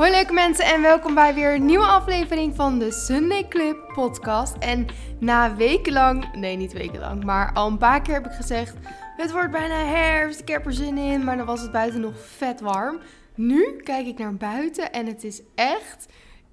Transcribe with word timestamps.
Hoi 0.00 0.12
leuke 0.12 0.32
mensen 0.32 0.64
en 0.64 0.82
welkom 0.82 1.14
bij 1.14 1.34
weer 1.34 1.54
een 1.54 1.64
nieuwe 1.64 1.84
aflevering 1.84 2.56
van 2.56 2.78
de 2.78 2.92
Sunday 2.92 3.48
Clip 3.48 3.92
podcast. 3.94 4.56
En 4.58 4.86
na 5.18 5.56
wekenlang, 5.56 6.34
nee 6.34 6.56
niet 6.56 6.72
wekenlang, 6.72 7.24
maar 7.24 7.52
al 7.52 7.68
een 7.68 7.78
paar 7.78 8.02
keer 8.02 8.14
heb 8.14 8.26
ik 8.26 8.32
gezegd... 8.32 8.74
Het 9.16 9.32
wordt 9.32 9.50
bijna 9.50 9.84
herfst, 9.84 10.40
ik 10.40 10.48
heb 10.48 10.66
er 10.66 10.72
zin 10.72 10.98
in, 10.98 11.24
maar 11.24 11.36
dan 11.36 11.46
was 11.46 11.60
het 11.60 11.72
buiten 11.72 12.00
nog 12.00 12.12
vet 12.18 12.60
warm. 12.60 12.98
Nu 13.34 13.76
kijk 13.76 14.06
ik 14.06 14.18
naar 14.18 14.34
buiten 14.34 14.92
en 14.92 15.06
het 15.06 15.24
is 15.24 15.42
echt... 15.54 16.06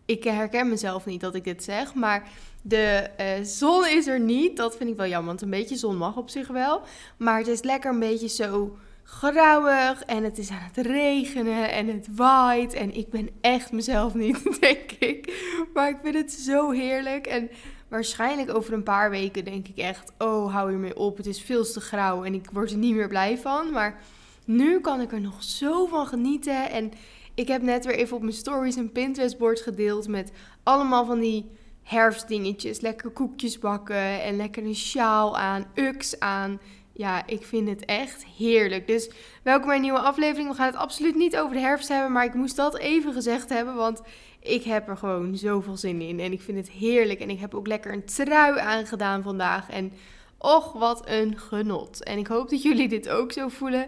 Ik 0.06 0.24
herken 0.24 0.70
mezelf 0.70 1.06
niet 1.06 1.22
dat 1.22 1.36
ik 1.36 1.44
dit 1.44 1.64
zeg, 1.64 1.94
maar 1.94 2.30
de 2.62 3.10
uh, 3.20 3.46
zon 3.46 3.88
is 3.88 4.08
er 4.08 4.20
niet. 4.20 4.58
Dat 4.58 4.78
vind 4.78 4.90
ik 4.90 4.98
wel 4.98 5.08
jammer, 5.08 5.28
want 5.28 5.42
een 5.42 5.50
beetje 5.50 5.76
zon 5.76 5.98
mag 5.98 6.16
op 6.16 6.30
zich 6.30 6.48
wel. 6.48 6.82
Maar 7.18 7.38
het 7.38 7.48
is 7.48 7.62
lekker 7.62 7.92
een 7.92 8.00
beetje 8.00 8.28
zo 8.28 8.78
grauwig 9.10 10.04
en 10.04 10.24
het 10.24 10.38
is 10.38 10.50
aan 10.50 10.70
het 10.74 10.86
regenen 10.86 11.72
en 11.72 11.88
het 11.88 12.08
waait. 12.16 12.74
En 12.74 12.94
ik 12.96 13.10
ben 13.10 13.30
echt 13.42 13.72
mezelf 13.72 14.14
niet, 14.14 14.44
denk 14.60 14.92
ik. 14.92 15.44
Maar 15.74 15.90
ik 15.90 15.98
vind 16.04 16.16
het 16.16 16.32
zo 16.32 16.72
heerlijk. 16.72 17.28
En 17.28 17.50
waarschijnlijk 17.88 18.56
over 18.56 18.74
een 18.74 18.84
paar 18.84 19.10
weken 19.10 19.46
denk 19.46 19.68
ik 19.68 19.78
echt: 19.78 20.12
oh, 20.18 20.54
hou 20.54 20.70
hiermee 20.70 20.98
op. 20.98 21.18
Het 21.18 21.26
is 21.26 21.42
veel 21.42 21.64
te 21.64 21.80
grauw 21.80 22.24
en 22.24 22.34
ik 22.34 22.50
word 22.54 22.72
er 22.72 22.78
niet 22.78 22.96
meer 22.96 23.08
blij 23.08 23.38
van. 23.38 23.72
Maar 23.72 24.02
nu 24.46 24.80
kan 24.80 25.02
ik 25.02 25.12
er 25.12 25.22
nog 25.22 25.44
zo 25.44 25.86
van 25.86 26.08
genieten. 26.08 26.70
En 26.70 26.92
ik 27.34 27.48
heb 27.48 27.62
net 27.62 27.86
weer 27.86 27.96
even 27.96 28.16
op 28.16 28.22
mijn 28.22 28.34
stories 28.34 28.76
een 28.76 28.92
Pinterest-bord 28.92 29.62
gedeeld 29.62 30.08
met 30.08 30.32
allemaal 30.64 31.06
van 31.06 31.20
die 31.20 31.50
herfstdingetjes. 31.84 32.80
Lekker 32.80 33.10
koekjes 33.10 33.60
bakken 33.60 34.24
en 34.24 34.36
lekker 34.36 34.64
een 34.64 34.76
sjaal 34.76 35.38
aan, 35.38 35.66
uks 35.76 36.20
aan. 36.20 36.60
Ja, 36.98 37.28
ik 37.28 37.46
vind 37.46 37.70
het 37.70 37.86
echt 37.86 38.26
heerlijk. 38.38 38.88
Dus 38.88 39.10
welkom 39.44 39.68
bij 39.68 39.76
een 39.76 39.82
nieuwe 39.82 40.00
aflevering. 40.00 40.50
We 40.50 40.56
gaan 40.56 40.66
het 40.66 40.76
absoluut 40.76 41.16
niet 41.16 41.38
over 41.38 41.56
de 41.56 41.62
herfst 41.62 41.88
hebben, 41.88 42.12
maar 42.12 42.26
ik 42.26 42.34
moest 42.34 42.56
dat 42.56 42.78
even 42.78 43.14
gezegd 43.14 43.50
hebben, 43.50 43.76
want 43.76 44.02
ik 44.40 44.64
heb 44.64 44.88
er 44.88 44.98
gewoon 44.98 45.36
zoveel 45.36 45.78
zin 45.78 46.02
in. 46.02 46.20
En 46.20 46.32
ik 46.32 46.42
vind 46.42 46.58
het 46.58 46.70
heerlijk. 46.70 47.20
En 47.20 47.30
ik 47.30 47.40
heb 47.40 47.56
ook 47.56 47.68
lekker 47.68 47.94
een 47.94 48.06
trui 48.06 48.60
aangedaan 48.60 49.24
vandaag. 49.24 49.70
En 49.70 49.94
och, 50.38 50.74
wat 50.74 51.10
een 51.10 51.38
genot. 51.38 52.04
En 52.04 52.18
ik 52.18 52.28
hoop 52.28 52.50
dat 52.50 52.62
jullie 52.62 52.88
dit 52.88 53.10
ook 53.10 53.32
zo 53.32 53.48
voelen. 53.48 53.88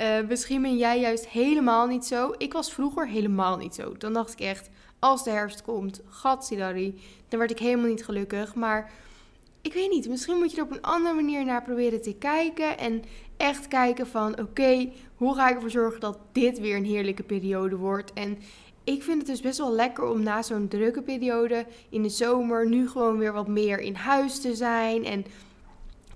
Uh, 0.00 0.28
misschien 0.28 0.62
ben 0.62 0.76
jij 0.76 1.00
juist 1.00 1.28
helemaal 1.28 1.86
niet 1.86 2.04
zo. 2.04 2.34
Ik 2.38 2.52
was 2.52 2.72
vroeger 2.72 3.08
helemaal 3.08 3.56
niet 3.56 3.74
zo. 3.74 3.96
Dan 3.96 4.12
dacht 4.12 4.32
ik 4.32 4.40
echt, 4.40 4.68
als 4.98 5.24
de 5.24 5.30
herfst 5.30 5.62
komt, 5.62 6.02
gatsidari, 6.08 7.00
dan 7.28 7.38
werd 7.38 7.50
ik 7.50 7.58
helemaal 7.58 7.88
niet 7.88 8.04
gelukkig. 8.04 8.54
Maar 8.54 8.90
ik 9.66 9.72
weet 9.72 9.90
niet, 9.90 10.08
misschien 10.08 10.36
moet 10.36 10.50
je 10.50 10.56
er 10.56 10.62
op 10.62 10.70
een 10.70 10.82
andere 10.82 11.14
manier 11.14 11.44
naar 11.44 11.62
proberen 11.62 12.02
te 12.02 12.14
kijken. 12.14 12.78
En 12.78 13.02
echt 13.36 13.68
kijken 13.68 14.06
van, 14.06 14.40
oké, 14.40 14.88
hoe 15.16 15.34
ga 15.34 15.48
ik 15.48 15.54
ervoor 15.54 15.70
zorgen 15.70 16.00
dat 16.00 16.18
dit 16.32 16.58
weer 16.58 16.76
een 16.76 16.84
heerlijke 16.84 17.22
periode 17.22 17.76
wordt. 17.76 18.12
En 18.12 18.38
ik 18.84 19.02
vind 19.02 19.18
het 19.18 19.26
dus 19.26 19.40
best 19.40 19.58
wel 19.58 19.72
lekker 19.72 20.04
om 20.04 20.22
na 20.22 20.42
zo'n 20.42 20.68
drukke 20.68 21.02
periode 21.02 21.66
in 21.88 22.02
de 22.02 22.08
zomer 22.08 22.68
nu 22.68 22.88
gewoon 22.88 23.18
weer 23.18 23.32
wat 23.32 23.48
meer 23.48 23.78
in 23.80 23.94
huis 23.94 24.40
te 24.40 24.54
zijn. 24.54 25.04
En 25.04 25.24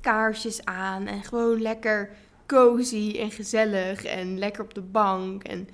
kaarsjes 0.00 0.64
aan 0.64 1.06
en 1.06 1.22
gewoon 1.22 1.62
lekker 1.62 2.10
cozy 2.46 3.16
en 3.18 3.30
gezellig 3.30 4.04
en 4.04 4.38
lekker 4.38 4.62
op 4.62 4.74
de 4.74 4.80
bank. 4.80 5.42
En 5.42 5.68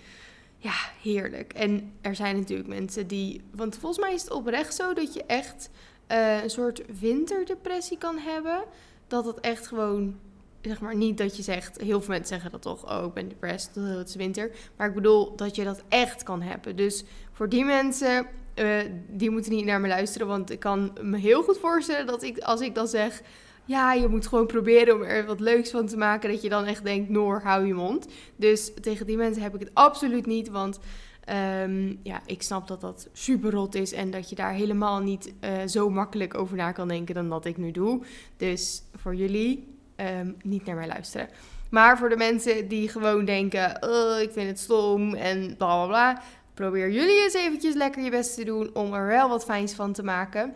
ja, 0.58 0.74
heerlijk. 1.02 1.52
En 1.52 1.92
er 2.00 2.14
zijn 2.14 2.36
natuurlijk 2.36 2.68
mensen 2.68 3.06
die. 3.06 3.40
Want 3.54 3.76
volgens 3.76 4.00
mij 4.04 4.14
is 4.14 4.22
het 4.22 4.30
oprecht 4.30 4.74
zo 4.74 4.94
dat 4.94 5.14
je 5.14 5.24
echt 5.26 5.70
uh, 6.12 6.42
een 6.42 6.50
soort 6.50 6.82
winterdepressie 7.00 7.98
kan 7.98 8.18
hebben. 8.18 8.64
Dat 9.06 9.24
het 9.24 9.40
echt 9.40 9.66
gewoon. 9.66 10.16
Zeg 10.60 10.80
maar 10.80 10.96
niet 10.96 11.18
dat 11.18 11.36
je 11.36 11.42
zegt. 11.42 11.80
Heel 11.80 12.00
veel 12.00 12.08
mensen 12.08 12.26
zeggen 12.26 12.50
dat 12.50 12.62
toch. 12.62 12.98
Oh, 12.98 13.04
ik 13.04 13.12
ben 13.12 13.28
depressed. 13.28 13.74
Het 13.74 14.08
is 14.08 14.14
winter. 14.14 14.50
Maar 14.76 14.88
ik 14.88 14.94
bedoel 14.94 15.36
dat 15.36 15.56
je 15.56 15.64
dat 15.64 15.82
echt 15.88 16.22
kan 16.22 16.42
hebben. 16.42 16.76
Dus 16.76 17.04
voor 17.32 17.48
die 17.48 17.64
mensen. 17.64 18.26
Uh, 18.54 18.78
die 19.08 19.30
moeten 19.30 19.52
niet 19.52 19.64
naar 19.64 19.80
me 19.80 19.88
luisteren. 19.88 20.26
Want 20.26 20.50
ik 20.50 20.60
kan 20.60 20.92
me 21.02 21.16
heel 21.16 21.42
goed 21.42 21.58
voorstellen 21.58 22.06
dat 22.06 22.22
ik, 22.22 22.38
als 22.38 22.60
ik 22.60 22.74
dan 22.74 22.88
zeg 22.88 23.22
ja, 23.66 23.92
je 23.92 24.08
moet 24.08 24.26
gewoon 24.26 24.46
proberen 24.46 24.94
om 24.94 25.02
er 25.02 25.26
wat 25.26 25.40
leuks 25.40 25.70
van 25.70 25.86
te 25.86 25.96
maken. 25.96 26.30
Dat 26.30 26.42
je 26.42 26.48
dan 26.48 26.64
echt 26.64 26.84
denkt, 26.84 27.08
Noor, 27.08 27.40
hou 27.42 27.66
je 27.66 27.74
mond. 27.74 28.06
Dus 28.36 28.72
tegen 28.80 29.06
die 29.06 29.16
mensen 29.16 29.42
heb 29.42 29.54
ik 29.54 29.60
het 29.60 29.70
absoluut 29.74 30.26
niet. 30.26 30.48
Want 30.48 30.78
ehm, 31.26 31.94
ja, 32.02 32.20
ik 32.26 32.42
snap 32.42 32.68
dat 32.68 32.80
dat 32.80 33.08
super 33.12 33.50
rot 33.50 33.74
is. 33.74 33.92
En 33.92 34.10
dat 34.10 34.28
je 34.28 34.34
daar 34.36 34.52
helemaal 34.52 35.00
niet 35.00 35.32
uh, 35.40 35.50
zo 35.66 35.90
makkelijk 35.90 36.34
over 36.34 36.56
na 36.56 36.72
kan 36.72 36.88
denken 36.88 37.14
dan 37.14 37.28
dat 37.28 37.44
ik 37.44 37.56
nu 37.56 37.70
doe. 37.70 38.02
Dus 38.36 38.82
voor 38.94 39.14
jullie, 39.14 39.76
um, 39.96 40.36
niet 40.42 40.64
naar 40.64 40.76
mij 40.76 40.86
luisteren. 40.86 41.28
Maar 41.70 41.98
voor 41.98 42.08
de 42.08 42.16
mensen 42.16 42.68
die 42.68 42.88
gewoon 42.88 43.24
denken, 43.24 43.82
oh, 43.82 44.20
ik 44.20 44.32
vind 44.32 44.48
het 44.48 44.58
stom 44.58 45.14
en 45.14 45.56
bla 45.56 45.76
bla 45.76 45.86
bla. 45.86 46.22
Probeer 46.54 46.90
jullie 46.90 47.22
eens 47.22 47.34
eventjes 47.34 47.74
lekker 47.74 48.02
je 48.02 48.10
best 48.10 48.34
te 48.34 48.44
doen 48.44 48.70
om 48.74 48.94
er 48.94 49.06
wel 49.06 49.28
wat 49.28 49.44
fijns 49.44 49.72
van 49.72 49.92
te 49.92 50.02
maken. 50.02 50.54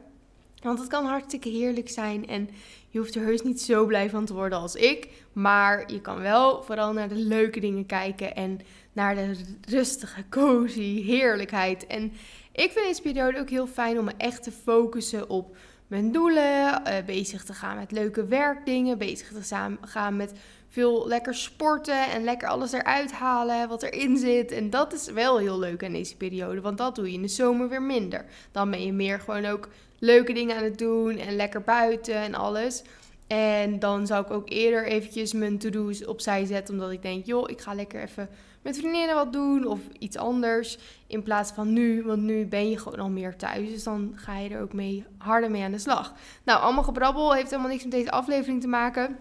Want 0.62 0.78
het 0.78 0.88
kan 0.88 1.04
hartstikke 1.04 1.48
heerlijk 1.48 1.88
zijn 1.88 2.26
en 2.26 2.48
je 2.88 2.98
hoeft 2.98 3.14
er 3.14 3.22
heus 3.22 3.42
niet 3.42 3.60
zo 3.60 3.86
blij 3.86 4.10
van 4.10 4.24
te 4.24 4.34
worden 4.34 4.58
als 4.58 4.74
ik. 4.74 5.08
Maar 5.32 5.92
je 5.92 6.00
kan 6.00 6.20
wel 6.20 6.62
vooral 6.62 6.92
naar 6.92 7.08
de 7.08 7.14
leuke 7.14 7.60
dingen 7.60 7.86
kijken 7.86 8.34
en 8.34 8.60
naar 9.00 9.14
de 9.14 9.36
rustige, 9.68 10.24
cozy 10.28 11.02
heerlijkheid. 11.02 11.86
En 11.86 12.12
ik 12.52 12.70
vind 12.72 12.86
deze 12.86 13.02
periode 13.02 13.38
ook 13.38 13.50
heel 13.50 13.66
fijn 13.66 13.98
om 13.98 14.04
me 14.04 14.12
echt 14.16 14.42
te 14.42 14.52
focussen 14.52 15.28
op 15.28 15.56
mijn 15.86 16.12
doelen, 16.12 16.82
uh, 16.86 16.94
bezig 17.06 17.44
te 17.44 17.54
gaan 17.54 17.76
met 17.76 17.92
leuke 17.92 18.24
werkdingen, 18.24 18.98
bezig 18.98 19.28
te 19.28 19.76
gaan 19.80 20.16
met 20.16 20.32
veel 20.68 21.08
lekker 21.08 21.34
sporten 21.34 22.10
en 22.10 22.24
lekker 22.24 22.48
alles 22.48 22.72
eruit 22.72 23.12
halen 23.12 23.68
wat 23.68 23.82
erin 23.82 24.16
zit. 24.16 24.52
En 24.52 24.70
dat 24.70 24.92
is 24.92 25.06
wel 25.06 25.38
heel 25.38 25.58
leuk 25.58 25.84
aan 25.84 25.92
deze 25.92 26.16
periode, 26.16 26.60
want 26.60 26.78
dat 26.78 26.94
doe 26.94 27.06
je 27.06 27.12
in 27.12 27.22
de 27.22 27.28
zomer 27.28 27.68
weer 27.68 27.82
minder. 27.82 28.24
Dan 28.52 28.70
ben 28.70 28.84
je 28.84 28.92
meer 28.92 29.20
gewoon 29.20 29.44
ook 29.44 29.68
leuke 29.98 30.32
dingen 30.32 30.56
aan 30.56 30.64
het 30.64 30.78
doen 30.78 31.16
en 31.16 31.36
lekker 31.36 31.62
buiten 31.62 32.14
en 32.14 32.34
alles. 32.34 32.82
En 33.26 33.78
dan 33.78 34.06
zou 34.06 34.24
ik 34.24 34.30
ook 34.30 34.50
eerder 34.50 34.86
eventjes 34.86 35.32
mijn 35.32 35.58
to-do's 35.58 36.06
opzij 36.06 36.44
zetten, 36.44 36.74
omdat 36.74 36.90
ik 36.90 37.02
denk, 37.02 37.26
joh, 37.26 37.50
ik 37.50 37.60
ga 37.60 37.74
lekker 37.74 38.02
even 38.02 38.28
met 38.62 38.78
vriendinnen 38.78 39.14
wat 39.14 39.32
doen 39.32 39.66
of 39.66 39.80
iets 39.98 40.16
anders. 40.16 40.78
In 41.06 41.22
plaats 41.22 41.50
van 41.50 41.72
nu, 41.72 42.02
want 42.02 42.22
nu 42.22 42.46
ben 42.46 42.70
je 42.70 42.78
gewoon 42.78 42.98
al 42.98 43.10
meer 43.10 43.36
thuis. 43.36 43.68
Dus 43.68 43.84
dan 43.84 44.12
ga 44.14 44.38
je 44.38 44.48
er 44.48 44.62
ook 44.62 44.72
mee 44.72 45.04
harder 45.18 45.50
mee 45.50 45.62
aan 45.62 45.70
de 45.70 45.78
slag. 45.78 46.14
Nou, 46.44 46.60
allemaal 46.60 46.84
gebrabbel 46.84 47.34
heeft 47.34 47.50
helemaal 47.50 47.70
niks 47.70 47.82
met 47.82 47.92
deze 47.92 48.10
aflevering 48.10 48.60
te 48.60 48.68
maken. 48.68 49.18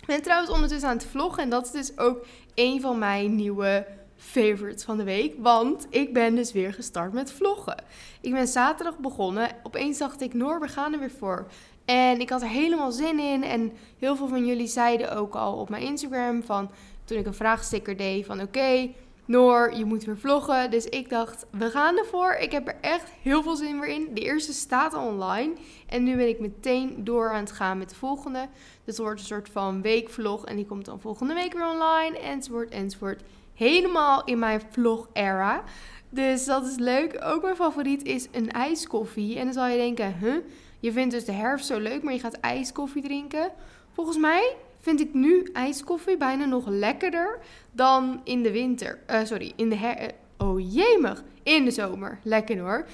Ik 0.00 0.06
ben 0.06 0.22
trouwens 0.22 0.50
ondertussen 0.50 0.88
aan 0.88 0.96
het 0.96 1.06
vloggen 1.06 1.42
en 1.42 1.50
dat 1.50 1.64
is 1.64 1.70
dus 1.70 1.98
ook 1.98 2.26
een 2.54 2.80
van 2.80 2.98
mijn 2.98 3.34
nieuwe 3.34 3.86
favorites 4.16 4.84
van 4.84 4.96
de 4.96 5.04
week. 5.04 5.34
Want 5.38 5.86
ik 5.90 6.12
ben 6.12 6.34
dus 6.34 6.52
weer 6.52 6.72
gestart 6.72 7.12
met 7.12 7.32
vloggen. 7.32 7.84
Ik 8.20 8.32
ben 8.32 8.46
zaterdag 8.46 8.98
begonnen. 8.98 9.50
Opeens 9.62 9.98
dacht 9.98 10.20
ik, 10.20 10.34
Noor, 10.34 10.60
we 10.60 10.68
gaan 10.68 10.92
er 10.92 10.98
weer 10.98 11.10
voor. 11.18 11.46
En 11.84 12.20
ik 12.20 12.30
had 12.30 12.42
er 12.42 12.48
helemaal 12.48 12.92
zin 12.92 13.18
in. 13.18 13.44
En 13.44 13.72
heel 13.98 14.16
veel 14.16 14.28
van 14.28 14.46
jullie 14.46 14.66
zeiden 14.66 15.16
ook 15.16 15.34
al 15.34 15.56
op 15.56 15.68
mijn 15.68 15.82
Instagram 15.82 16.42
van 16.42 16.70
toen 17.04 17.18
ik 17.18 17.26
een 17.26 17.34
vraagsticker 17.34 17.96
deed 17.96 18.26
van 18.26 18.40
oké, 18.40 18.90
Noor, 19.26 19.74
je 19.74 19.84
moet 19.84 20.04
weer 20.04 20.18
vloggen. 20.18 20.70
Dus 20.70 20.84
ik 20.84 21.08
dacht, 21.08 21.46
we 21.50 21.70
gaan 21.70 21.98
ervoor. 21.98 22.32
Ik 22.32 22.52
heb 22.52 22.68
er 22.68 22.76
echt 22.80 23.10
heel 23.22 23.42
veel 23.42 23.56
zin 23.56 23.80
weer 23.80 23.88
in. 23.88 24.08
De 24.14 24.20
eerste 24.20 24.52
staat 24.52 24.94
al 24.94 25.06
online. 25.06 25.52
En 25.86 26.02
nu 26.02 26.16
ben 26.16 26.28
ik 26.28 26.40
meteen 26.40 27.04
door 27.04 27.30
aan 27.30 27.40
het 27.40 27.52
gaan 27.52 27.78
met 27.78 27.88
de 27.88 27.94
volgende. 27.94 28.48
Dus 28.84 28.96
het 28.96 28.98
wordt 28.98 29.20
een 29.20 29.26
soort 29.26 29.48
van 29.48 29.82
weekvlog. 29.82 30.46
En 30.46 30.56
die 30.56 30.66
komt 30.66 30.84
dan 30.84 31.00
volgende 31.00 31.34
week 31.34 31.52
weer 31.52 31.68
online. 31.68 32.18
Enzovoort, 32.18 32.70
enzovoort. 32.70 33.22
Helemaal 33.54 34.24
in 34.24 34.38
mijn 34.38 34.62
vlog-era. 34.70 35.62
Dus 36.08 36.44
dat 36.44 36.66
is 36.66 36.76
leuk. 36.76 37.20
Ook 37.24 37.42
mijn 37.42 37.56
favoriet 37.56 38.02
is 38.02 38.28
een 38.32 38.50
ijskoffie. 38.50 39.38
En 39.38 39.44
dan 39.44 39.54
zal 39.54 39.66
je 39.66 39.76
denken, 39.76 40.18
huh? 40.18 40.36
Je 40.80 40.92
vindt 40.92 41.14
dus 41.14 41.24
de 41.24 41.32
herfst 41.32 41.66
zo 41.66 41.78
leuk, 41.78 42.02
maar 42.02 42.12
je 42.12 42.20
gaat 42.20 42.40
ijskoffie 42.40 43.02
drinken. 43.02 43.50
Volgens 43.92 44.18
mij 44.18 44.56
vind 44.84 45.00
ik 45.00 45.14
nu 45.14 45.48
ijskoffie 45.52 46.16
bijna 46.16 46.44
nog 46.44 46.66
lekkerder 46.68 47.38
dan 47.72 48.20
in 48.24 48.42
de 48.42 48.52
winter. 48.52 48.98
Uh, 49.10 49.24
sorry, 49.24 49.52
in 49.56 49.68
de 49.68 49.76
her... 49.76 50.10
Oh 50.38 50.72
jemig, 50.72 51.22
in 51.42 51.64
de 51.64 51.70
zomer. 51.70 52.18
Lekker 52.22 52.58
hoor. 52.58 52.86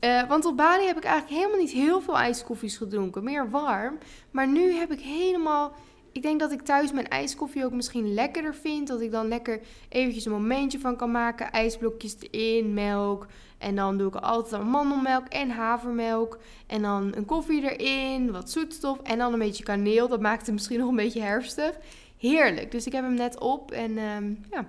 Uh, 0.00 0.28
want 0.28 0.44
op 0.44 0.56
Bali 0.56 0.86
heb 0.86 0.96
ik 0.96 1.04
eigenlijk 1.04 1.40
helemaal 1.40 1.60
niet 1.60 1.72
heel 1.72 2.00
veel 2.00 2.18
ijskoffies 2.18 2.76
gedronken. 2.76 3.24
Meer 3.24 3.50
warm. 3.50 3.98
Maar 4.30 4.48
nu 4.48 4.72
heb 4.72 4.92
ik 4.92 5.00
helemaal 5.00 5.72
ik 6.16 6.22
denk 6.22 6.40
dat 6.40 6.52
ik 6.52 6.62
thuis 6.62 6.92
mijn 6.92 7.08
ijskoffie 7.08 7.64
ook 7.64 7.72
misschien 7.72 8.14
lekkerder 8.14 8.54
vind. 8.54 8.88
Dat 8.88 9.00
ik 9.00 9.10
dan 9.10 9.28
lekker 9.28 9.60
eventjes 9.88 10.24
een 10.24 10.32
momentje 10.32 10.78
van 10.78 10.96
kan 10.96 11.10
maken. 11.10 11.50
IJsblokjes 11.50 12.16
erin, 12.30 12.74
melk. 12.74 13.26
En 13.58 13.76
dan 13.76 13.98
doe 13.98 14.08
ik 14.08 14.14
altijd 14.14 14.62
mandelmelk 14.62 15.26
en 15.26 15.50
havermelk. 15.50 16.38
En 16.66 16.82
dan 16.82 17.12
een 17.16 17.24
koffie 17.24 17.76
erin, 17.76 18.32
wat 18.32 18.50
zoetstof 18.50 19.00
en 19.02 19.18
dan 19.18 19.32
een 19.32 19.38
beetje 19.38 19.64
kaneel. 19.64 20.08
Dat 20.08 20.20
maakt 20.20 20.46
het 20.46 20.54
misschien 20.54 20.78
nog 20.78 20.88
een 20.88 20.96
beetje 20.96 21.20
herfstig. 21.20 21.78
Heerlijk. 22.18 22.70
Dus 22.70 22.86
ik 22.86 22.92
heb 22.92 23.04
hem 23.04 23.14
net 23.14 23.38
op 23.40 23.70
en 23.70 23.98
ehm, 23.98 24.34
ja, 24.50 24.68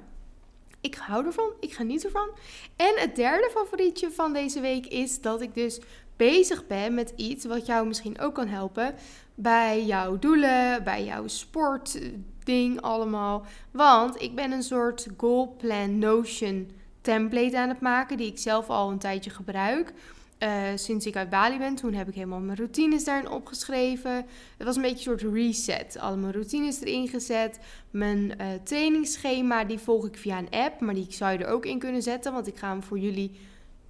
ik 0.81 0.95
hou 0.95 1.25
ervan. 1.25 1.51
Ik 1.59 1.73
geniet 1.73 2.05
ervan. 2.05 2.29
En 2.75 2.93
het 2.95 3.15
derde 3.15 3.49
favorietje 3.53 4.11
van 4.11 4.33
deze 4.33 4.59
week 4.59 4.85
is 4.85 5.21
dat 5.21 5.41
ik 5.41 5.53
dus 5.53 5.79
bezig 6.15 6.67
ben 6.67 6.93
met 6.93 7.13
iets 7.15 7.45
wat 7.45 7.65
jou 7.65 7.87
misschien 7.87 8.19
ook 8.19 8.33
kan 8.33 8.47
helpen 8.47 8.95
bij 9.39 9.85
jouw 9.85 10.19
doelen, 10.19 10.83
bij 10.83 11.05
jouw 11.05 11.27
sportding 11.27 12.81
allemaal. 12.81 13.45
Want 13.71 14.21
ik 14.21 14.35
ben 14.35 14.51
een 14.51 14.63
soort 14.63 15.07
goal 15.17 15.55
plan 15.57 15.99
notion 15.99 16.71
template 17.01 17.57
aan 17.57 17.69
het 17.69 17.79
maken 17.79 18.17
die 18.17 18.27
ik 18.27 18.37
zelf 18.37 18.69
al 18.69 18.91
een 18.91 18.97
tijdje 18.97 19.29
gebruik. 19.29 19.93
Uh, 20.39 20.63
sinds 20.75 21.05
ik 21.05 21.15
uit 21.15 21.29
Bali 21.29 21.57
ben, 21.57 21.75
toen 21.75 21.93
heb 21.93 22.07
ik 22.07 22.13
helemaal 22.13 22.39
mijn 22.39 22.57
routines 22.57 23.03
daarin 23.03 23.29
opgeschreven. 23.29 24.15
Het 24.57 24.67
was 24.67 24.75
een 24.75 24.81
beetje 24.81 25.11
een 25.11 25.19
soort 25.19 25.33
reset. 25.33 25.97
Alle 25.99 26.17
mijn 26.17 26.33
routines 26.33 26.81
erin 26.81 27.07
gezet. 27.07 27.59
Mijn 27.91 28.33
uh, 28.41 28.47
trainingsschema, 28.63 29.63
die 29.63 29.79
volg 29.79 30.05
ik 30.05 30.17
via 30.17 30.37
een 30.37 30.49
app. 30.49 30.79
Maar 30.81 30.93
die 30.93 31.05
zou 31.09 31.31
je 31.31 31.37
er 31.37 31.51
ook 31.51 31.65
in 31.65 31.79
kunnen 31.79 32.01
zetten. 32.01 32.33
Want 32.33 32.47
ik 32.47 32.57
ga 32.57 32.69
hem 32.69 32.83
voor 32.83 32.99
jullie 32.99 33.39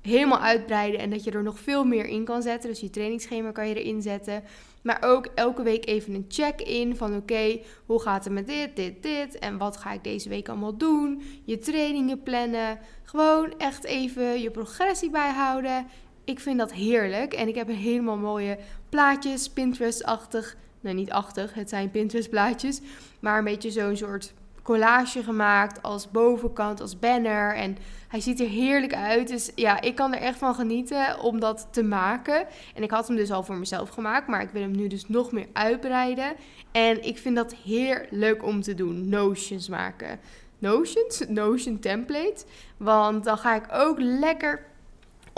helemaal 0.01 0.39
uitbreiden. 0.39 0.99
En 0.99 1.09
dat 1.09 1.23
je 1.23 1.31
er 1.31 1.43
nog 1.43 1.59
veel 1.59 1.85
meer 1.85 2.05
in 2.05 2.23
kan 2.23 2.41
zetten. 2.41 2.69
Dus 2.69 2.79
je 2.79 2.89
trainingsschema 2.89 3.51
kan 3.51 3.67
je 3.67 3.83
erin 3.83 4.01
zetten. 4.01 4.43
Maar 4.81 4.97
ook 5.01 5.25
elke 5.35 5.63
week 5.63 5.87
even 5.87 6.13
een 6.13 6.25
check-in 6.27 6.95
van 6.95 7.15
oké, 7.15 7.59
hoe 7.85 8.01
gaat 8.01 8.23
het 8.23 8.33
met 8.33 8.47
dit, 8.47 8.75
dit, 8.75 9.03
dit 9.03 9.39
en 9.39 9.57
wat 9.57 9.77
ga 9.77 9.93
ik 9.93 10.03
deze 10.03 10.29
week 10.29 10.49
allemaal 10.49 10.77
doen? 10.77 11.21
Je 11.43 11.57
trainingen 11.57 12.23
plannen, 12.23 12.79
gewoon 13.03 13.53
echt 13.57 13.83
even 13.83 14.41
je 14.41 14.51
progressie 14.51 15.09
bijhouden. 15.09 15.87
Ik 16.23 16.39
vind 16.39 16.57
dat 16.57 16.73
heerlijk 16.73 17.33
en 17.33 17.47
ik 17.47 17.55
heb 17.55 17.69
een 17.69 17.75
helemaal 17.75 18.17
mooie 18.17 18.57
plaatjes, 18.89 19.49
Pinterest-achtig. 19.49 20.57
Nou, 20.81 20.95
niet 20.95 21.11
achtig, 21.11 21.53
het 21.53 21.69
zijn 21.69 21.91
Pinterest-plaatjes, 21.91 22.81
maar 23.19 23.37
een 23.37 23.43
beetje 23.43 23.71
zo'n 23.71 23.97
soort 23.97 24.33
collage 24.67 25.23
gemaakt 25.23 25.81
als 25.81 26.11
bovenkant, 26.11 26.81
als 26.81 26.99
banner. 26.99 27.55
En 27.55 27.77
hij 28.07 28.19
ziet 28.21 28.39
er 28.39 28.47
heerlijk 28.47 28.93
uit. 28.93 29.27
Dus 29.27 29.51
ja, 29.55 29.81
ik 29.81 29.95
kan 29.95 30.13
er 30.13 30.21
echt 30.21 30.37
van 30.37 30.55
genieten 30.55 31.19
om 31.19 31.39
dat 31.39 31.67
te 31.71 31.83
maken. 31.83 32.47
En 32.75 32.83
ik 32.83 32.91
had 32.91 33.07
hem 33.07 33.17
dus 33.17 33.31
al 33.31 33.43
voor 33.43 33.55
mezelf 33.55 33.89
gemaakt, 33.89 34.27
maar 34.27 34.41
ik 34.41 34.49
wil 34.49 34.61
hem 34.61 34.75
nu 34.75 34.87
dus 34.87 35.07
nog 35.07 35.31
meer 35.31 35.47
uitbreiden. 35.53 36.35
En 36.71 37.03
ik 37.03 37.17
vind 37.17 37.35
dat 37.35 37.55
heerlijk 37.63 38.43
om 38.43 38.61
te 38.61 38.73
doen, 38.73 39.09
notions 39.09 39.69
maken. 39.69 40.19
Notions, 40.59 41.23
Notion 41.27 41.79
template. 41.79 42.45
Want 42.77 43.23
dan 43.23 43.37
ga 43.37 43.55
ik 43.55 43.65
ook 43.71 43.99
lekker 43.99 44.65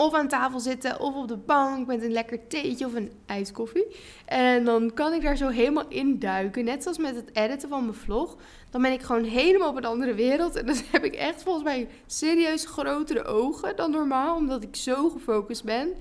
of 0.00 0.14
aan 0.14 0.28
tafel 0.28 0.60
zitten 0.60 1.00
of 1.00 1.14
op 1.14 1.28
de 1.28 1.36
bank 1.36 1.86
met 1.86 2.02
een 2.02 2.12
lekker 2.12 2.46
theetje 2.48 2.86
of 2.86 2.94
een 2.94 3.12
ijskoffie. 3.26 3.96
En 4.26 4.64
dan 4.64 4.94
kan 4.94 5.12
ik 5.12 5.22
daar 5.22 5.36
zo 5.36 5.48
helemaal 5.48 5.88
in 5.88 6.18
duiken. 6.18 6.64
Net 6.64 6.82
zoals 6.82 6.98
met 6.98 7.14
het 7.14 7.30
editen 7.32 7.68
van 7.68 7.82
mijn 7.82 7.94
vlog. 7.94 8.36
Dan 8.70 8.82
ben 8.82 8.92
ik 8.92 9.02
gewoon 9.02 9.24
helemaal 9.24 9.68
op 9.68 9.76
een 9.76 9.84
andere 9.84 10.14
wereld. 10.14 10.56
En 10.56 10.66
dan 10.66 10.76
heb 10.92 11.04
ik 11.04 11.14
echt 11.14 11.42
volgens 11.42 11.64
mij 11.64 11.88
serieus 12.06 12.64
grotere 12.64 13.24
ogen 13.24 13.76
dan 13.76 13.90
normaal. 13.90 14.36
Omdat 14.36 14.62
ik 14.62 14.76
zo 14.76 15.08
gefocust 15.08 15.64
ben. 15.64 15.94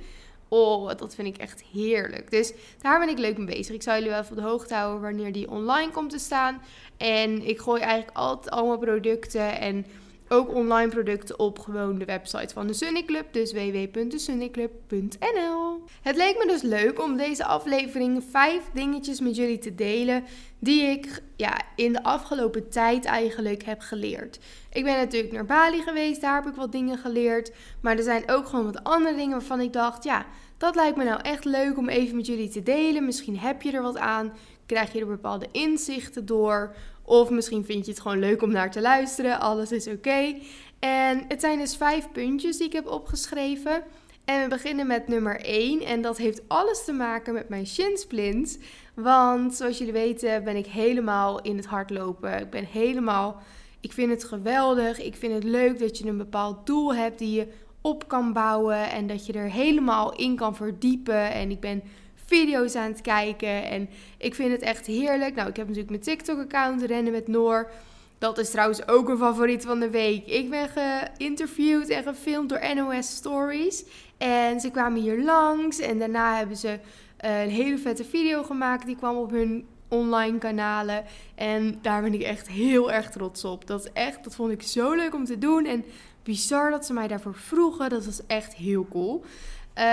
Oh, 0.48 0.92
dat 0.98 1.16
vind 1.16 1.28
ik 1.28 1.38
echt 1.38 1.64
heerlijk. 1.72 2.32
Dus 2.32 2.54
daar 2.82 3.00
ben 3.00 3.10
ik 3.10 3.18
leuk 3.18 3.38
mee 3.38 3.56
bezig. 3.56 3.76
Ik 3.76 3.84
zal 3.84 3.94
jullie 3.94 4.10
wel 4.10 4.20
even 4.20 4.32
op 4.32 4.44
de 4.44 4.50
hoogte 4.50 4.74
houden 4.74 5.02
wanneer 5.02 5.32
die 5.32 5.50
online 5.50 5.92
komt 5.92 6.10
te 6.10 6.20
staan. 6.20 6.62
En 6.98 7.48
ik 7.48 7.60
gooi 7.60 7.82
eigenlijk 7.82 8.18
altijd 8.18 8.50
allemaal 8.50 8.78
producten 8.78 9.60
en 9.60 9.86
ook 10.30 10.54
online 10.54 10.90
producten 10.90 11.40
op 11.40 11.60
gewoon 11.60 11.98
de 11.98 12.06
website 12.06 12.54
van 12.54 12.68
de 12.68 12.74
Sunny 12.74 13.04
Club. 13.04 13.34
Dus 13.34 13.54
www.sunnyclub.nl. 13.54 15.84
Het 16.02 16.16
leek 16.16 16.38
me 16.38 16.48
dus 16.48 16.62
leuk 16.62 17.04
om 17.04 17.18
deze 17.18 17.46
aflevering 17.46 18.24
vijf 18.30 18.64
dingetjes 18.74 19.20
met 19.20 19.36
jullie 19.36 19.60
te 19.60 19.76
delen. 19.76 20.24
Die 20.60 20.82
ik 20.82 21.22
ja, 21.36 21.62
in 21.76 21.94
de 21.94 22.04
afgelopen 22.04 22.70
tijd 22.70 23.06
eigenlijk 23.06 23.64
heb 23.64 23.80
geleerd. 23.80 24.40
Ik 24.72 24.84
ben 24.84 24.98
natuurlijk 24.98 25.34
naar 25.34 25.46
Bali 25.46 25.82
geweest, 25.82 26.22
daar 26.22 26.36
heb 26.36 26.48
ik 26.52 26.56
wat 26.56 26.72
dingen 26.72 26.98
geleerd. 26.98 27.52
Maar 27.82 27.98
er 27.98 28.04
zijn 28.04 28.32
ook 28.32 28.48
gewoon 28.48 28.66
wat 28.66 28.84
andere 28.84 29.16
dingen 29.16 29.38
waarvan 29.38 29.62
ik 29.62 29.74
dacht, 29.74 30.04
ja, 30.04 30.26
dat 30.58 30.76
lijkt 30.76 30.98
me 30.98 31.04
nou 31.04 31.22
echt 31.22 31.46
leuk 31.46 31.78
om 31.78 31.90
even 31.90 32.16
met 32.16 32.26
jullie 32.26 32.50
te 32.50 32.64
delen. 32.64 33.06
Misschien 33.06 33.40
heb 33.40 33.62
je 33.62 33.72
er 33.72 33.82
wat 33.82 33.98
aan, 33.98 34.34
krijg 34.66 34.94
je 34.94 35.00
er 35.00 35.08
bepaalde 35.08 35.48
inzichten 35.52 36.26
door. 36.26 36.76
Of 37.10 37.30
misschien 37.30 37.66
vind 37.66 37.86
je 37.86 37.92
het 37.92 38.02
gewoon 38.02 38.20
leuk 38.20 38.42
om 38.42 38.52
naar 38.52 38.72
te 38.72 38.82
luisteren. 38.82 39.40
Alles 39.40 39.72
is 39.72 39.88
oké. 39.88 40.36
En 40.80 41.26
het 41.28 41.42
zijn 41.42 41.60
dus 41.60 41.76
vijf 41.76 42.12
puntjes 42.12 42.58
die 42.58 42.68
ik 42.68 42.74
heb 42.74 42.88
opgeschreven. 42.88 43.84
En 44.26 44.44
we 44.44 44.48
beginnen 44.50 44.88
met 44.88 45.08
nummer 45.08 45.42
1. 45.42 45.82
En 45.82 46.02
dat 46.02 46.18
heeft 46.18 46.42
alles 46.48 46.86
te 46.86 46.92
maken 46.92 47.34
met 47.34 47.50
mijn 47.50 47.68
shinsplints. 47.68 48.58
Want 48.94 49.54
zoals 49.54 49.78
jullie 49.78 49.94
weten 49.94 50.44
ben 50.44 50.56
ik 50.56 50.66
helemaal 50.66 51.42
in 51.42 51.56
het 51.56 51.66
hardlopen. 51.66 52.40
Ik 52.40 52.50
ben 52.50 52.66
helemaal... 52.66 53.42
Ik 53.80 53.94
vind 53.94 54.10
het 54.12 54.24
geweldig. 54.24 55.02
Ik 55.02 55.16
vind 55.16 55.34
het 55.34 55.44
leuk 55.44 55.80
dat 55.80 55.98
je 55.98 56.08
een 56.08 56.18
bepaald 56.18 56.66
doel 56.66 56.96
hebt 56.96 57.20
die 57.20 57.32
je 57.32 57.48
op 57.82 58.08
kan 58.08 58.34
bouwen. 58.34 58.92
En 58.92 59.08
dat 59.08 59.26
je 59.26 59.34
er 59.34 59.52
helemaal 59.52 60.16
in 60.16 60.36
kan 60.36 60.56
verdiepen. 60.56 61.32
En 61.32 61.52
ik 61.52 61.60
ben 61.60 61.84
video's 62.30 62.76
aan 62.76 62.92
het 62.92 63.02
kijken. 63.02 63.70
En 63.70 63.90
ik 64.18 64.36
vind 64.36 64.52
het 64.52 64.62
echt 64.62 64.86
heerlijk. 64.86 65.36
Nou, 65.36 65.50
ik 65.50 65.56
heb 65.56 65.68
natuurlijk 65.68 65.90
mijn 65.90 66.18
TikTok-account, 66.18 66.82
Rennen 66.82 67.12
met 67.12 67.28
Noor. 67.28 67.72
Dat 68.18 68.38
is 68.38 68.50
trouwens 68.50 68.88
ook 68.88 69.10
een 69.10 69.18
favoriet 69.18 69.66
van 69.66 69.80
de 69.80 69.90
week. 69.90 70.28
Ik 70.28 70.50
ben 70.50 70.70
geïnterviewd 70.70 71.90
en 71.90 72.04
gefilmd 72.04 72.50
door 72.50 72.76
NOS 72.76 73.16
Stories. 73.16 73.84
En 74.18 74.60
ze 74.60 74.72
kwamen 74.72 75.02
hier 75.02 75.24
langs. 75.24 75.80
En 75.80 76.00
daarna 76.00 76.38
hebben 76.38 76.58
ze 76.58 76.80
eh, 77.18 77.44
een 77.44 77.50
hele 77.50 77.78
vette 77.78 78.04
video 78.04 78.44
gemaakt. 78.44 78.86
Die 78.86 78.96
kwam 78.96 79.18
op 79.18 79.32
hun 79.32 79.68
online 79.88 80.38
kanalen. 80.38 81.04
En 81.36 81.80
daar 81.82 82.02
ben 82.02 82.14
ik 82.14 82.22
echt 82.22 82.48
heel 82.48 82.92
erg 82.92 83.10
trots 83.10 83.44
op. 83.44 83.68
Dat 83.68 83.86
is 83.86 83.92
echt, 83.94 84.24
dat 84.24 84.36
vond 84.36 84.52
ik 84.52 84.62
zo 84.62 84.94
leuk 84.94 85.14
om 85.14 85.26
te 85.26 85.38
doen. 85.38 85.66
En 85.66 85.86
bizar 86.24 86.72
dat 86.72 86.86
ze 86.86 86.94
mij 86.94 87.08
daarvoor 87.08 87.36
vroegen. 87.36 87.90
Dat 87.90 88.06
was 88.06 88.26
echt 88.28 88.56
heel 88.56 88.88
cool. 88.90 89.24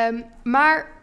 Um, 0.09 0.25
maar 0.43 0.96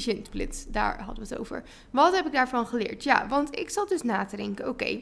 Shinsplit, 0.00 0.66
daar 0.68 1.02
hadden 1.02 1.24
we 1.24 1.30
het 1.30 1.38
over. 1.38 1.62
Wat 1.90 2.16
heb 2.16 2.26
ik 2.26 2.32
daarvan 2.32 2.66
geleerd? 2.66 3.04
Ja, 3.04 3.28
want 3.28 3.58
ik 3.58 3.70
zat 3.70 3.88
dus 3.88 4.02
na 4.02 4.24
te 4.24 4.36
denken, 4.36 4.68
oké, 4.68 5.00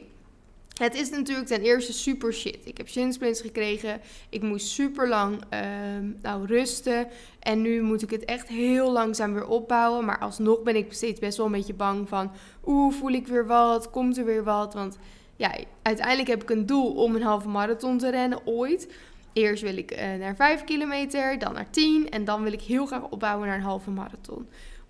het 0.75 0.95
is 0.95 1.09
natuurlijk 1.09 1.47
ten 1.47 1.61
eerste 1.61 1.93
super 1.93 2.33
shit. 2.33 2.57
Ik 2.63 2.77
heb 2.77 2.89
shinsplints 2.89 3.41
gekregen. 3.41 4.01
Ik 4.29 4.41
moest 4.41 4.67
super 4.67 5.07
lang 5.07 5.41
ehm, 5.49 6.11
nou, 6.21 6.45
rusten. 6.45 7.07
En 7.39 7.61
nu 7.61 7.81
moet 7.81 8.01
ik 8.01 8.09
het 8.09 8.25
echt 8.25 8.47
heel 8.47 8.91
langzaam 8.91 9.33
weer 9.33 9.47
opbouwen. 9.47 10.05
Maar 10.05 10.19
alsnog 10.19 10.63
ben 10.63 10.75
ik 10.75 10.93
steeds 10.93 11.19
best 11.19 11.37
wel 11.37 11.45
een 11.45 11.51
beetje 11.51 11.73
bang 11.73 12.09
van... 12.09 12.31
Oeh, 12.65 12.93
voel 12.93 13.11
ik 13.11 13.27
weer 13.27 13.47
wat? 13.47 13.89
Komt 13.89 14.17
er 14.17 14.25
weer 14.25 14.43
wat? 14.43 14.73
Want 14.73 14.97
ja, 15.35 15.55
uiteindelijk 15.81 16.27
heb 16.27 16.41
ik 16.41 16.49
een 16.49 16.65
doel 16.65 16.93
om 16.93 17.15
een 17.15 17.21
halve 17.21 17.47
marathon 17.47 17.97
te 17.97 18.09
rennen 18.09 18.47
ooit. 18.47 18.87
Eerst 19.33 19.63
wil 19.63 19.77
ik 19.77 19.91
uh, 19.91 19.97
naar 19.97 20.35
5 20.35 20.63
kilometer, 20.63 21.39
dan 21.39 21.53
naar 21.53 21.69
10. 21.69 22.09
En 22.09 22.25
dan 22.25 22.43
wil 22.43 22.53
ik 22.53 22.61
heel 22.61 22.85
graag 22.85 23.09
opbouwen 23.09 23.47
naar 23.47 23.57
een 23.57 23.63
halve 23.63 23.91
marathon. 23.91 24.47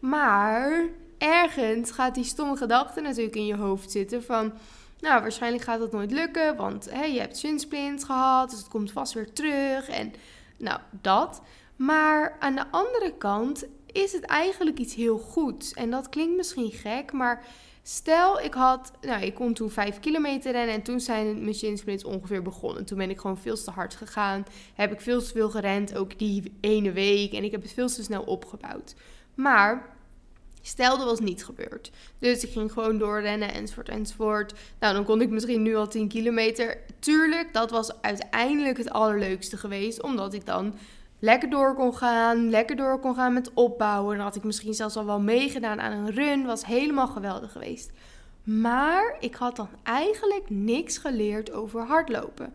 Maar 0.10 0.90
ergens 1.18 1.92
gaat 1.92 2.16
die 2.16 2.24
stomme 2.24 2.56
gedachte 2.56 3.02
natuurlijk 3.02 3.36
in 3.36 3.46
je 3.46 3.56
hoofd 3.56 3.92
zitten 3.92 4.24
van... 4.24 4.54
Nou, 5.00 5.22
waarschijnlijk 5.22 5.64
gaat 5.64 5.80
dat 5.80 5.92
nooit 5.92 6.12
lukken, 6.12 6.56
want 6.56 6.90
hè, 6.92 7.04
je 7.04 7.20
hebt 7.20 7.38
shinsplints 7.38 8.04
gehad, 8.04 8.50
dus 8.50 8.60
het 8.60 8.68
komt 8.68 8.92
vast 8.92 9.14
weer 9.14 9.34
terug. 9.34 9.90
En 9.90 10.14
nou, 10.58 10.80
dat. 11.02 11.42
Maar 11.76 12.36
aan 12.40 12.56
de 12.56 12.66
andere 12.72 13.14
kant 13.18 13.66
is 13.86 14.12
het 14.12 14.24
eigenlijk 14.24 14.80
iets 14.80 14.96
heel 14.96 15.18
goeds. 15.18 15.74
En 15.74 15.90
dat 15.90 16.10
klinkt 16.10 16.36
misschien 16.36 16.72
gek, 16.72 17.12
maar 17.12 17.44
stel 17.84 18.40
ik 18.40 18.54
had... 18.54 18.92
Nou, 19.02 19.24
ik 19.24 19.34
kon 19.36 19.54
toen 19.54 19.70
5 19.70 20.00
kilometer 20.00 20.52
rennen 20.52 20.76
en 20.76 20.82
toen 20.82 21.00
zijn 21.00 21.42
mijn 21.42 21.56
shinsplints 21.56 22.04
ongeveer 22.04 22.42
begonnen. 22.42 22.86
Toen 22.86 22.98
ben 22.98 23.10
ik 23.10 23.20
gewoon 23.20 23.38
veel 23.38 23.64
te 23.64 23.72
hard 23.72 23.96
gegaan, 23.96 24.46
heb 24.74 24.92
ik 24.92 25.02
veel 25.02 25.20
te 25.20 25.32
veel 25.32 25.50
gerend, 25.50 25.98
ook 25.98 26.20
die 26.20 26.58
ene 26.62 26.92
week. 26.92 27.34
En 27.34 27.44
ik 27.44 27.52
heb 27.52 27.62
het 27.62 27.74
veel 27.74 27.88
te 27.88 28.04
snel 28.04 28.22
opgebouwd. 28.22 28.96
Maar 29.36 29.95
Stel, 30.68 30.98
dat 30.98 31.06
was 31.06 31.20
niet 31.20 31.46
gebeurd. 31.46 31.92
Dus 32.20 32.44
ik 32.44 32.52
ging 32.52 32.72
gewoon 32.72 32.98
doorrennen 32.98 33.54
enzovoort 33.54 33.90
enzovoort. 33.90 34.54
Nou, 34.80 34.94
dan 34.94 35.06
kon 35.06 35.22
ik 35.22 35.30
misschien 35.30 35.62
nu 35.62 35.76
al 35.76 35.88
10 35.88 36.08
kilometer. 36.08 36.78
Tuurlijk, 37.00 37.54
dat 37.54 37.72
was 37.72 38.02
uiteindelijk 38.02 38.78
het 38.78 38.90
allerleukste 38.90 39.58
geweest. 39.58 40.02
Omdat 40.02 40.34
ik 40.34 40.46
dan 40.46 40.76
lekker 41.20 41.50
door 41.50 41.76
kon 41.76 41.96
gaan. 41.96 42.50
Lekker 42.50 42.76
door 42.76 43.00
kon 43.00 43.16
gaan 43.16 43.34
met 43.34 43.54
opbouwen. 43.54 44.16
Dan 44.16 44.26
had 44.26 44.36
ik 44.36 44.44
misschien 44.44 44.74
zelfs 44.74 44.96
al 44.96 45.06
wel 45.06 45.20
meegedaan 45.20 45.82
aan 45.82 45.92
een 45.92 46.12
run. 46.12 46.46
Was 46.46 46.66
helemaal 46.66 47.08
geweldig 47.08 47.52
geweest. 47.52 47.92
Maar 48.44 49.16
ik 49.20 49.36
had 49.36 49.56
dan 49.56 49.70
eigenlijk 49.84 50.50
niks 50.50 50.98
geleerd 50.98 51.52
over 51.52 51.82
hardlopen. 51.82 52.54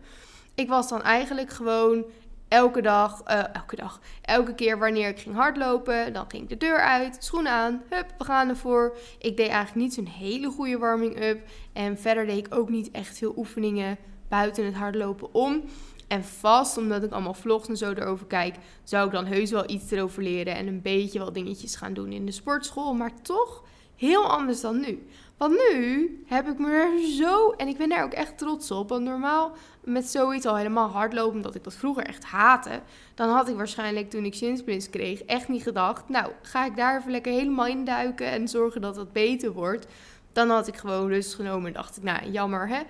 Ik 0.55 0.67
was 0.67 0.89
dan 0.89 1.01
eigenlijk 1.01 1.49
gewoon 1.49 2.05
elke 2.51 2.81
dag, 2.81 3.21
uh, 3.27 3.43
elke 3.55 3.75
dag, 3.75 3.99
elke 4.21 4.55
keer 4.55 4.79
wanneer 4.79 5.07
ik 5.07 5.19
ging 5.19 5.35
hardlopen, 5.35 6.13
dan 6.13 6.25
ging 6.27 6.43
ik 6.43 6.49
de 6.49 6.57
deur 6.57 6.79
uit, 6.79 7.17
schoenen 7.19 7.51
aan, 7.51 7.81
hup, 7.89 8.13
we 8.17 8.23
gaan 8.23 8.49
ervoor. 8.49 8.97
Ik 9.19 9.37
deed 9.37 9.47
eigenlijk 9.47 9.75
niet 9.75 9.93
zo'n 9.93 10.07
hele 10.07 10.49
goede 10.49 10.77
warming-up 10.77 11.49
en 11.73 11.97
verder 11.97 12.25
deed 12.25 12.45
ik 12.45 12.55
ook 12.55 12.69
niet 12.69 12.91
echt 12.91 13.17
veel 13.17 13.33
oefeningen 13.37 13.97
buiten 14.27 14.65
het 14.65 14.75
hardlopen 14.75 15.33
om. 15.33 15.63
En 16.07 16.23
vast, 16.23 16.77
omdat 16.77 17.03
ik 17.03 17.11
allemaal 17.11 17.33
vlogs 17.33 17.67
en 17.67 17.77
zo 17.77 17.91
erover 17.91 18.25
kijk, 18.25 18.55
zou 18.83 19.05
ik 19.05 19.11
dan 19.11 19.25
heus 19.25 19.51
wel 19.51 19.69
iets 19.69 19.91
erover 19.91 20.23
leren 20.23 20.55
en 20.55 20.67
een 20.67 20.81
beetje 20.81 21.19
wel 21.19 21.31
dingetjes 21.31 21.75
gaan 21.75 21.93
doen 21.93 22.11
in 22.11 22.25
de 22.25 22.31
sportschool. 22.31 22.93
Maar 22.93 23.21
toch 23.21 23.63
heel 24.01 24.29
anders 24.29 24.61
dan 24.61 24.79
nu. 24.79 25.07
Want 25.37 25.53
nu 25.71 26.23
heb 26.27 26.47
ik 26.47 26.59
me 26.59 26.71
er 26.71 27.07
zo. 27.07 27.51
En 27.51 27.67
ik 27.67 27.77
ben 27.77 27.89
daar 27.89 28.03
ook 28.03 28.13
echt 28.13 28.37
trots 28.37 28.71
op. 28.71 28.89
Want 28.89 29.03
normaal 29.03 29.51
met 29.83 30.09
zoiets 30.09 30.45
al 30.45 30.55
helemaal 30.55 30.89
hardlopen, 30.89 31.35
omdat 31.35 31.55
ik 31.55 31.63
dat 31.63 31.73
vroeger 31.73 32.05
echt 32.05 32.23
haatte. 32.23 32.81
Dan 33.15 33.29
had 33.29 33.47
ik 33.47 33.55
waarschijnlijk 33.55 34.09
toen 34.09 34.25
ik 34.25 34.35
Shinsplints 34.35 34.89
kreeg 34.89 35.23
echt 35.23 35.47
niet 35.47 35.63
gedacht. 35.63 36.09
Nou, 36.09 36.31
ga 36.41 36.65
ik 36.65 36.75
daar 36.75 36.99
even 36.99 37.11
lekker 37.11 37.31
helemaal 37.31 37.67
induiken 37.67 38.27
en 38.27 38.47
zorgen 38.47 38.81
dat 38.81 38.95
dat 38.95 39.13
beter 39.13 39.51
wordt. 39.51 39.87
Dan 40.31 40.49
had 40.49 40.67
ik 40.67 40.77
gewoon 40.77 41.07
rust 41.07 41.35
genomen 41.35 41.67
en 41.67 41.73
dacht 41.73 41.97
ik, 41.97 42.03
nou 42.03 42.29
jammer 42.29 42.67
hè. 42.67 42.81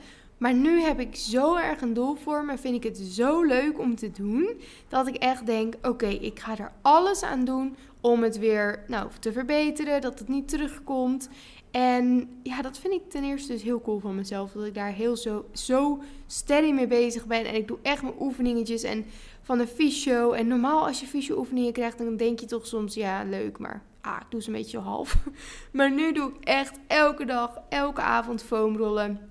Maar 0.41 0.53
nu 0.53 0.81
heb 0.81 0.99
ik 0.99 1.15
zo 1.15 1.55
erg 1.55 1.81
een 1.81 1.93
doel 1.93 2.15
voor 2.15 2.45
me. 2.45 2.57
Vind 2.57 2.75
ik 2.75 2.83
het 2.83 2.97
zo 2.97 3.43
leuk 3.43 3.79
om 3.79 3.95
te 3.95 4.11
doen. 4.11 4.61
Dat 4.87 5.07
ik 5.07 5.15
echt 5.15 5.45
denk: 5.45 5.73
oké, 5.81 6.07
ik 6.07 6.39
ga 6.39 6.57
er 6.57 6.71
alles 6.81 7.23
aan 7.23 7.45
doen 7.45 7.75
om 7.99 8.23
het 8.23 8.39
weer 8.39 8.83
nou, 8.87 9.09
te 9.19 9.31
verbeteren. 9.31 10.01
Dat 10.01 10.19
het 10.19 10.27
niet 10.27 10.47
terugkomt. 10.47 11.29
En 11.71 12.29
ja, 12.43 12.61
dat 12.61 12.77
vind 12.77 12.93
ik 12.93 13.09
ten 13.09 13.23
eerste 13.23 13.51
dus 13.51 13.63
heel 13.63 13.81
cool 13.81 13.99
van 13.99 14.15
mezelf. 14.15 14.51
Dat 14.51 14.65
ik 14.65 14.73
daar 14.73 14.91
heel 14.91 15.17
zo, 15.17 15.45
zo 15.53 15.99
steady 16.27 16.71
mee 16.71 16.87
bezig 16.87 17.25
ben. 17.25 17.45
En 17.45 17.55
ik 17.55 17.67
doe 17.67 17.77
echt 17.81 18.01
mijn 18.01 18.15
oefeningetjes 18.19 18.83
en 18.83 19.05
van 19.41 19.57
de 19.57 19.67
fysio. 19.67 20.31
En 20.31 20.47
normaal 20.47 20.87
als 20.87 20.99
je 20.99 21.05
fysio 21.05 21.37
oefeningen 21.37 21.73
krijgt, 21.73 21.97
dan 21.97 22.17
denk 22.17 22.39
je 22.39 22.45
toch 22.45 22.67
soms, 22.67 22.93
ja, 22.93 23.23
leuk, 23.23 23.57
maar 23.57 23.83
ah, 24.01 24.17
ik 24.21 24.31
doe 24.31 24.41
ze 24.41 24.47
een 24.47 24.55
beetje 24.55 24.79
half. 24.79 25.17
Maar 25.71 25.91
nu 25.91 26.13
doe 26.13 26.29
ik 26.29 26.43
echt 26.43 26.79
elke 26.87 27.25
dag, 27.25 27.61
elke 27.69 28.01
avond 28.01 28.43
foamrollen. 28.43 29.30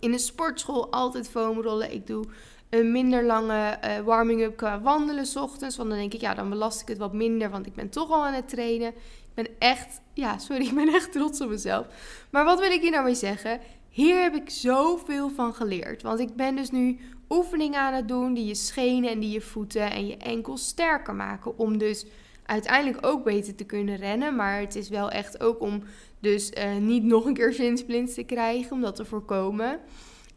In 0.00 0.10
de 0.10 0.18
sportschool 0.18 0.92
altijd 0.92 1.28
foamrollen. 1.28 1.92
Ik 1.92 2.06
doe 2.06 2.24
een 2.70 2.92
minder 2.92 3.24
lange 3.24 3.78
uh, 3.84 3.98
warming-up 3.98 4.56
qua 4.56 4.80
wandelen 4.80 5.26
s 5.26 5.36
ochtends. 5.36 5.76
Want 5.76 5.88
dan 5.88 5.98
denk 5.98 6.14
ik, 6.14 6.20
ja, 6.20 6.34
dan 6.34 6.48
belast 6.48 6.80
ik 6.80 6.88
het 6.88 6.98
wat 6.98 7.12
minder, 7.12 7.50
want 7.50 7.66
ik 7.66 7.74
ben 7.74 7.88
toch 7.88 8.10
al 8.10 8.26
aan 8.26 8.32
het 8.32 8.48
trainen. 8.48 8.88
Ik 8.88 9.34
ben 9.34 9.48
echt, 9.58 10.00
ja, 10.12 10.38
sorry, 10.38 10.66
ik 10.70 10.74
ben 10.74 10.94
echt 10.94 11.12
trots 11.12 11.40
op 11.40 11.48
mezelf. 11.48 11.86
Maar 12.30 12.44
wat 12.44 12.60
wil 12.60 12.70
ik 12.70 12.80
hier 12.80 12.90
nou 12.90 13.04
mee 13.04 13.14
zeggen? 13.14 13.60
Hier 13.88 14.22
heb 14.22 14.34
ik 14.34 14.50
zoveel 14.50 15.30
van 15.30 15.54
geleerd. 15.54 16.02
Want 16.02 16.20
ik 16.20 16.36
ben 16.36 16.56
dus 16.56 16.70
nu 16.70 16.98
oefeningen 17.28 17.80
aan 17.80 17.94
het 17.94 18.08
doen 18.08 18.34
die 18.34 18.46
je 18.46 18.54
schenen 18.54 19.10
en 19.10 19.20
die 19.20 19.30
je 19.30 19.40
voeten 19.40 19.90
en 19.90 20.06
je 20.06 20.16
enkels 20.16 20.66
sterker 20.66 21.14
maken. 21.14 21.58
Om 21.58 21.78
dus 21.78 22.06
uiteindelijk 22.46 23.06
ook 23.06 23.24
beter 23.24 23.54
te 23.54 23.64
kunnen 23.64 23.96
rennen. 23.96 24.36
Maar 24.36 24.60
het 24.60 24.74
is 24.74 24.88
wel 24.88 25.10
echt 25.10 25.40
ook 25.40 25.60
om 25.60 25.82
dus 26.24 26.50
uh, 26.58 26.76
niet 26.76 27.04
nog 27.04 27.24
een 27.24 27.34
keer 27.34 27.52
zinsplints 27.52 28.14
te 28.14 28.22
krijgen, 28.22 28.72
om 28.72 28.80
dat 28.80 28.96
te 28.96 29.04
voorkomen. 29.04 29.80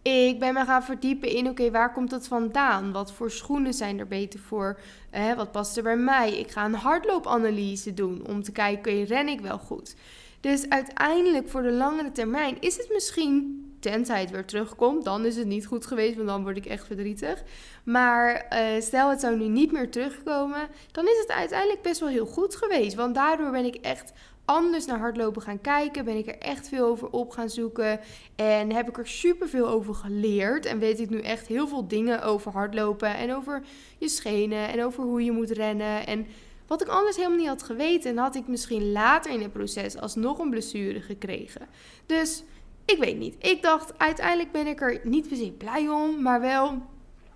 Ik 0.02 0.40
ben 0.40 0.54
me 0.54 0.66
gaan 0.66 0.84
verdiepen 0.84 1.30
in, 1.30 1.50
oké, 1.50 1.72
waar 1.72 1.94
komt 1.94 2.10
dat 2.10 2.28
vandaan? 2.28 2.92
Wat 2.92 3.12
voor 3.12 3.32
schoenen 3.32 3.74
zijn 3.74 4.00
er 4.00 4.08
beter 4.08 4.40
voor? 4.40 4.80
Uh, 5.16 5.34
wat 5.34 5.52
past 5.52 5.78
er 5.78 5.84
bij 5.84 5.98
mij? 5.98 6.40
Ik 6.40 6.52
ga 6.52 6.66
een 6.66 6.74
hardloopanalyse 6.74 7.94
doen 7.94 8.28
om 8.28 8.44
te 8.44 8.52
kijken, 8.52 9.04
ren 9.04 9.28
ik 9.28 9.42
wel 9.42 9.58
goed? 9.58 9.96
Dus 10.40 10.70
uiteindelijk 10.70 11.50
voor 11.50 11.62
de 11.62 11.72
langere 11.72 12.12
termijn 12.12 12.58
is 12.60 12.78
het 12.78 12.90
misschien 12.94 13.66
tenzij 13.80 14.20
het 14.20 14.32
weer 14.32 14.46
terugkomt, 14.46 15.04
dan 15.04 15.26
is 15.26 15.36
het 15.36 15.48
niet 15.48 15.66
goed 15.66 15.86
geweest, 15.86 16.16
want 16.16 16.28
dan 16.28 16.44
word 16.44 16.58
ik 16.58 16.66
echt 16.66 16.86
verdrietig. 16.86 17.44
Maar 17.84 18.46
uh, 18.54 18.82
stel 18.82 19.10
het 19.10 19.20
zou 19.20 19.38
nu 19.38 19.48
niet 19.48 19.72
meer 19.72 19.90
terugkomen, 19.90 20.68
dan 20.92 21.06
is 21.06 21.18
het 21.20 21.32
uiteindelijk 21.32 21.82
best 21.82 22.00
wel 22.00 22.10
heel 22.10 22.26
goed 22.26 22.56
geweest. 22.56 22.96
Want 22.96 23.16
daardoor 23.16 23.52
ben 23.52 23.66
ik 23.66 23.76
echt 23.76 24.14
anders 24.48 24.86
naar 24.86 25.00
hardlopen 25.00 25.42
gaan 25.42 25.62
kijken, 25.62 26.06
ben 26.06 26.18
ik 26.18 26.28
er 26.28 26.38
echt 26.38 26.68
veel 26.68 26.86
over 26.86 27.10
op 27.10 27.32
gaan 27.32 27.50
zoeken 27.50 28.00
en 28.36 28.72
heb 28.72 28.90
ik 28.90 28.98
er 28.98 29.08
super 29.08 29.50
veel 29.50 29.68
over 29.68 29.94
geleerd 29.94 30.66
en 30.66 30.80
weet 30.80 31.00
ik 31.00 31.10
nu 31.10 31.20
echt 31.20 31.48
heel 31.48 31.68
veel 31.68 31.88
dingen 31.88 32.24
over 32.24 32.52
hardlopen 32.52 33.16
en 33.16 33.36
over 33.36 33.64
je 33.98 34.10
schenen 34.10 34.70
en 34.70 34.84
over 34.84 35.04
hoe 35.04 35.24
je 35.24 35.32
moet 35.32 35.52
rennen 35.52 36.08
en 36.08 36.28
wat 36.68 36.82
ik 36.82 36.88
anders 36.88 37.16
helemaal 37.16 37.38
niet 37.38 37.48
had 37.48 37.64
geweten, 37.64 38.18
had 38.18 38.36
ik 38.36 38.48
misschien 38.48 38.92
later 38.92 39.32
in 39.32 39.42
het 39.42 39.54
proces 39.54 39.98
alsnog 39.98 40.40
een 40.40 40.50
blessure 40.50 41.02
gekregen. 41.02 41.68
Dus 42.06 42.44
ik 42.86 42.98
weet 42.98 43.18
niet. 43.18 43.36
Ik 43.40 43.62
dacht, 43.62 44.00
uiteindelijk 44.00 44.52
ben 44.52 44.68
ik 44.68 44.82
er 44.82 45.00
niet 45.04 45.28
per 45.28 45.38
se 45.38 45.52
blij 45.52 45.90
om, 45.90 46.22
maar 46.22 46.42
wel 46.42 46.82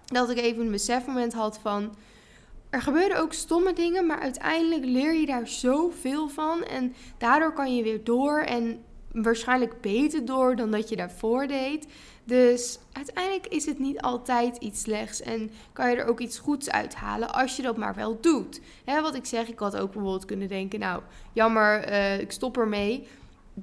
dat 0.06 0.30
ik 0.30 0.38
even 0.38 0.66
een 0.66 0.72
besefmoment 0.72 1.34
had 1.34 1.60
van. 1.60 1.96
Er 2.72 2.82
gebeuren 2.82 3.20
ook 3.20 3.34
stomme 3.34 3.74
dingen, 3.74 4.06
maar 4.06 4.20
uiteindelijk 4.20 4.86
leer 4.86 5.14
je 5.14 5.26
daar 5.26 5.48
zoveel 5.48 6.30
van. 6.30 6.64
En 6.64 6.94
daardoor 7.18 7.54
kan 7.54 7.76
je 7.76 7.84
weer 7.84 8.04
door 8.04 8.40
en 8.40 8.84
waarschijnlijk 9.12 9.82
beter 9.82 10.26
door 10.26 10.56
dan 10.56 10.72
dat 10.72 10.90
je 10.90 10.96
daarvoor 10.96 11.48
deed. 11.48 11.88
Dus 12.24 12.80
uiteindelijk 12.92 13.48
is 13.48 13.66
het 13.66 13.80
niet 13.80 14.02
altijd 14.02 14.58
iets 14.58 14.82
slechts 14.82 15.22
en 15.22 15.52
kan 15.74 15.90
je 15.90 15.96
er 15.96 16.08
ook 16.08 16.20
iets 16.20 16.40
goeds 16.40 16.70
uithalen 16.70 17.34
als 17.34 17.56
je 17.56 17.62
dat 17.62 17.78
maar 17.78 17.96
wel 17.96 18.18
doet. 18.22 18.62
Wat 18.86 19.16
ik 19.16 19.26
zeg, 19.26 19.48
ik 19.48 19.60
had 19.60 19.78
ook 19.78 19.92
bijvoorbeeld 19.92 20.26
kunnen 20.26 20.48
denken, 20.48 20.80
nou 20.80 21.02
jammer, 21.34 21.90
uh, 21.90 22.20
ik 22.20 22.32
stop 22.32 22.58
ermee 22.58 23.08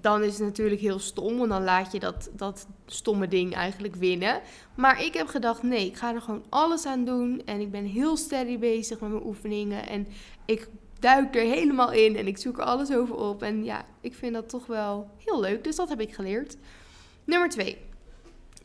dan 0.01 0.23
is 0.23 0.33
het 0.33 0.47
natuurlijk 0.47 0.81
heel 0.81 0.99
stom, 0.99 1.37
want 1.39 1.51
dan 1.51 1.65
laat 1.65 1.93
je 1.93 2.01
dat, 2.01 2.31
dat 2.33 2.67
stomme 2.87 3.29
ding 3.29 3.55
eigenlijk 3.55 3.95
winnen. 3.95 4.41
Maar 4.75 5.05
ik 5.05 5.15
heb 5.15 5.27
gedacht, 5.27 5.63
nee, 5.63 5.87
ik 5.87 5.97
ga 5.97 6.15
er 6.15 6.21
gewoon 6.21 6.45
alles 6.49 6.87
aan 6.87 7.05
doen. 7.05 7.43
En 7.45 7.61
ik 7.61 7.71
ben 7.71 7.85
heel 7.85 8.17
steady 8.17 8.59
bezig 8.59 9.01
met 9.01 9.11
mijn 9.11 9.27
oefeningen. 9.27 9.89
En 9.89 10.07
ik 10.45 10.69
duik 10.99 11.37
er 11.37 11.43
helemaal 11.43 11.93
in 11.93 12.17
en 12.17 12.27
ik 12.27 12.39
zoek 12.39 12.59
er 12.59 12.65
alles 12.65 12.93
over 12.93 13.15
op. 13.15 13.43
En 13.43 13.65
ja, 13.65 13.85
ik 14.01 14.15
vind 14.15 14.35
dat 14.35 14.49
toch 14.49 14.67
wel 14.67 15.11
heel 15.25 15.41
leuk. 15.41 15.65
Dus 15.65 15.77
dat 15.77 15.89
heb 15.89 16.01
ik 16.01 16.15
geleerd. 16.15 16.57
Nummer 17.25 17.49
twee. 17.49 17.79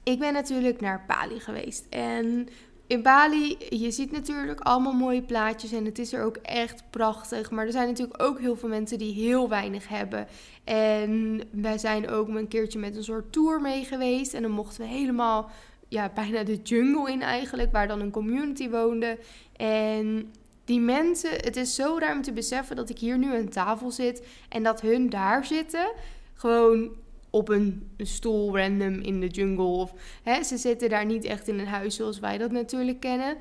Ik 0.03 0.19
ben 0.19 0.33
natuurlijk 0.33 0.81
naar 0.81 1.03
Bali 1.07 1.39
geweest. 1.39 1.85
En 1.89 2.47
in 2.93 3.01
Bali, 3.01 3.57
je 3.69 3.91
ziet 3.91 4.11
natuurlijk 4.11 4.59
allemaal 4.59 4.93
mooie 4.93 5.21
plaatjes 5.21 5.71
en 5.71 5.85
het 5.85 5.99
is 5.99 6.13
er 6.13 6.23
ook 6.23 6.37
echt 6.37 6.83
prachtig. 6.89 7.51
Maar 7.51 7.65
er 7.65 7.71
zijn 7.71 7.87
natuurlijk 7.87 8.23
ook 8.23 8.39
heel 8.39 8.55
veel 8.55 8.69
mensen 8.69 8.97
die 8.97 9.13
heel 9.13 9.49
weinig 9.49 9.87
hebben. 9.87 10.27
En 10.63 11.41
wij 11.51 11.77
zijn 11.77 12.09
ook 12.09 12.27
een 12.27 12.47
keertje 12.47 12.79
met 12.79 12.95
een 12.95 13.03
soort 13.03 13.31
tour 13.31 13.61
mee 13.61 13.83
geweest. 13.83 14.33
En 14.33 14.41
dan 14.41 14.51
mochten 14.51 14.81
we 14.81 14.87
helemaal, 14.87 15.49
ja, 15.87 16.11
bijna 16.15 16.43
de 16.43 16.61
jungle 16.63 17.11
in 17.11 17.21
eigenlijk, 17.21 17.71
waar 17.71 17.87
dan 17.87 17.99
een 17.99 18.11
community 18.11 18.69
woonde. 18.69 19.17
En 19.55 20.31
die 20.65 20.79
mensen, 20.79 21.31
het 21.31 21.55
is 21.55 21.75
zo 21.75 21.97
ruim 21.99 22.21
te 22.21 22.33
beseffen 22.33 22.75
dat 22.75 22.89
ik 22.89 22.99
hier 22.99 23.17
nu 23.17 23.35
aan 23.35 23.49
tafel 23.49 23.91
zit 23.91 24.27
en 24.49 24.63
dat 24.63 24.81
hun 24.81 25.09
daar 25.09 25.45
zitten. 25.45 25.91
Gewoon 26.33 26.89
op 27.33 27.49
een, 27.49 27.91
stoel 27.97 28.57
random 28.57 28.99
in 28.99 29.19
de 29.19 29.27
jungle. 29.27 29.63
Of, 29.63 29.93
hè, 30.23 30.43
ze 30.43 30.57
zitten 30.57 30.89
daar 30.89 31.05
niet 31.05 31.23
echt 31.23 31.47
in 31.47 31.59
een 31.59 31.67
huis 31.67 31.95
zoals 31.95 32.19
wij 32.19 32.37
dat 32.37 32.51
natuurlijk 32.51 32.99
kennen. 32.99 33.37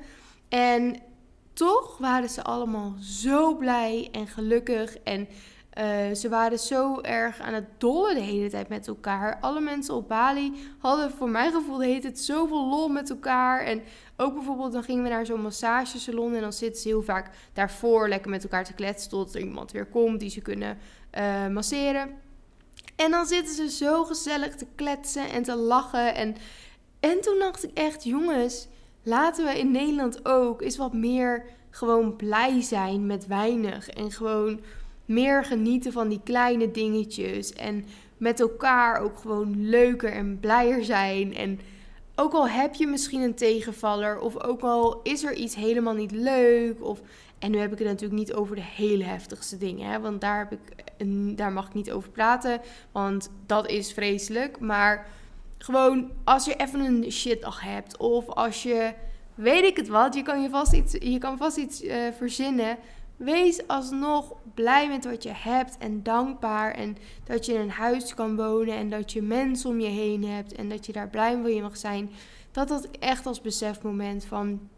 En 0.49 0.95
toch 1.53 1.97
waren 1.97 2.29
ze 2.29 2.43
allemaal 2.43 2.95
zo 2.99 3.55
blij 3.55 4.09
en 4.11 4.27
gelukkig. 4.27 4.97
En 4.97 5.27
uh, 5.77 6.15
ze 6.15 6.29
waren 6.29 6.59
zo 6.59 7.01
erg 7.01 7.39
aan 7.39 7.53
het 7.53 7.65
dollen 7.77 8.15
de 8.15 8.21
hele 8.21 8.49
tijd 8.49 8.69
met 8.69 8.87
elkaar. 8.87 9.39
Alle 9.39 9.61
mensen 9.61 9.93
op 9.93 10.07
Bali 10.07 10.53
hadden 10.79 11.11
voor 11.11 11.29
mijn 11.29 11.51
gevoel 11.51 11.81
hele 11.81 11.99
tijd 11.99 12.19
zoveel 12.19 12.69
lol 12.69 12.87
met 12.87 13.09
elkaar. 13.09 13.61
En 13.61 13.81
ook 14.17 14.33
bijvoorbeeld, 14.33 14.73
dan 14.73 14.83
gingen 14.83 15.03
we 15.03 15.09
naar 15.09 15.25
zo'n 15.25 15.41
massagesalon. 15.41 16.35
En 16.35 16.41
dan 16.41 16.53
zitten 16.53 16.81
ze 16.81 16.87
heel 16.87 17.01
vaak 17.03 17.29
daarvoor 17.53 18.07
lekker 18.07 18.29
met 18.29 18.43
elkaar 18.43 18.63
te 18.63 18.73
kletsen. 18.73 19.09
Tot 19.09 19.35
er 19.35 19.41
iemand 19.41 19.71
weer 19.71 19.85
komt 19.85 20.19
die 20.19 20.29
ze 20.29 20.41
kunnen 20.41 20.77
uh, 21.17 21.47
masseren. 21.47 22.22
En 22.95 23.11
dan 23.11 23.25
zitten 23.25 23.55
ze 23.55 23.69
zo 23.69 24.03
gezellig 24.03 24.55
te 24.55 24.65
kletsen 24.75 25.29
en 25.29 25.43
te 25.43 25.55
lachen. 25.55 26.15
En, 26.15 26.35
en 26.99 27.21
toen 27.21 27.39
dacht 27.39 27.63
ik 27.63 27.71
echt, 27.73 28.03
jongens, 28.03 28.67
laten 29.03 29.45
we 29.45 29.59
in 29.59 29.71
Nederland 29.71 30.25
ook 30.25 30.61
eens 30.61 30.77
wat 30.77 30.93
meer 30.93 31.45
gewoon 31.69 32.15
blij 32.15 32.61
zijn 32.61 33.05
met 33.05 33.27
weinig. 33.27 33.89
En 33.89 34.11
gewoon 34.11 34.59
meer 35.05 35.45
genieten 35.45 35.91
van 35.91 36.07
die 36.07 36.21
kleine 36.23 36.71
dingetjes. 36.71 37.53
En 37.53 37.85
met 38.17 38.39
elkaar 38.39 39.01
ook 39.01 39.17
gewoon 39.17 39.69
leuker 39.69 40.11
en 40.11 40.39
blijer 40.39 40.83
zijn. 40.83 41.35
En 41.35 41.59
ook 42.15 42.33
al 42.33 42.47
heb 42.47 42.73
je 42.73 42.87
misschien 42.87 43.21
een 43.21 43.35
tegenvaller, 43.35 44.19
of 44.19 44.43
ook 44.43 44.61
al 44.61 44.99
is 45.03 45.23
er 45.23 45.33
iets 45.33 45.55
helemaal 45.55 45.93
niet 45.93 46.11
leuk, 46.11 46.85
of 46.85 47.01
en 47.39 47.51
nu 47.51 47.57
heb 47.57 47.71
ik 47.71 47.77
het 47.77 47.87
natuurlijk 47.87 48.19
niet 48.19 48.33
over 48.33 48.55
de 48.55 48.63
hele 48.75 49.03
heftigste 49.03 49.57
dingen, 49.57 49.89
hè, 49.89 49.99
want 49.99 50.21
daar, 50.21 50.37
heb 50.37 50.51
ik, 50.51 50.93
daar 51.37 51.51
mag 51.51 51.67
ik 51.67 51.73
niet 51.73 51.91
over 51.91 52.09
praten, 52.09 52.61
want 52.91 53.29
dat 53.45 53.69
is 53.69 53.93
vreselijk. 53.93 54.59
Maar 54.59 55.07
gewoon 55.57 56.11
als 56.23 56.45
je 56.45 56.55
even 56.55 56.79
een 56.79 57.11
shitdag 57.11 57.61
hebt, 57.61 57.97
of 57.97 58.29
als 58.29 58.63
je, 58.63 58.93
weet 59.35 59.63
ik 59.63 59.77
het 59.77 59.87
wat, 59.87 60.13
je 60.13 60.21
kan, 60.21 60.41
je 60.41 60.49
vast 60.49 60.73
iets, 60.73 60.93
je 60.99 61.17
kan 61.17 61.37
vast 61.37 61.57
iets 61.57 61.83
uh, 61.83 61.95
verzinnen. 62.17 62.77
Wees 63.23 63.67
alsnog 63.67 64.33
blij 64.53 64.87
met 64.87 65.05
wat 65.05 65.23
je 65.23 65.31
hebt 65.33 65.77
en 65.77 66.03
dankbaar. 66.03 66.71
En 66.71 66.97
dat 67.23 67.45
je 67.45 67.53
in 67.53 67.59
een 67.59 67.69
huis 67.69 68.13
kan 68.13 68.35
wonen 68.35 68.75
en 68.75 68.89
dat 68.89 69.11
je 69.11 69.21
mensen 69.21 69.69
om 69.69 69.79
je 69.79 69.89
heen 69.89 70.23
hebt 70.23 70.53
en 70.53 70.69
dat 70.69 70.85
je 70.85 70.91
daar 70.91 71.09
blij 71.09 71.37
mee 71.37 71.61
mag 71.61 71.77
zijn. 71.77 72.09
Dat 72.51 72.83
ik 72.83 72.95
echt 72.99 73.25
als 73.25 73.41
besefmoment 73.41 74.25
van 74.25 74.69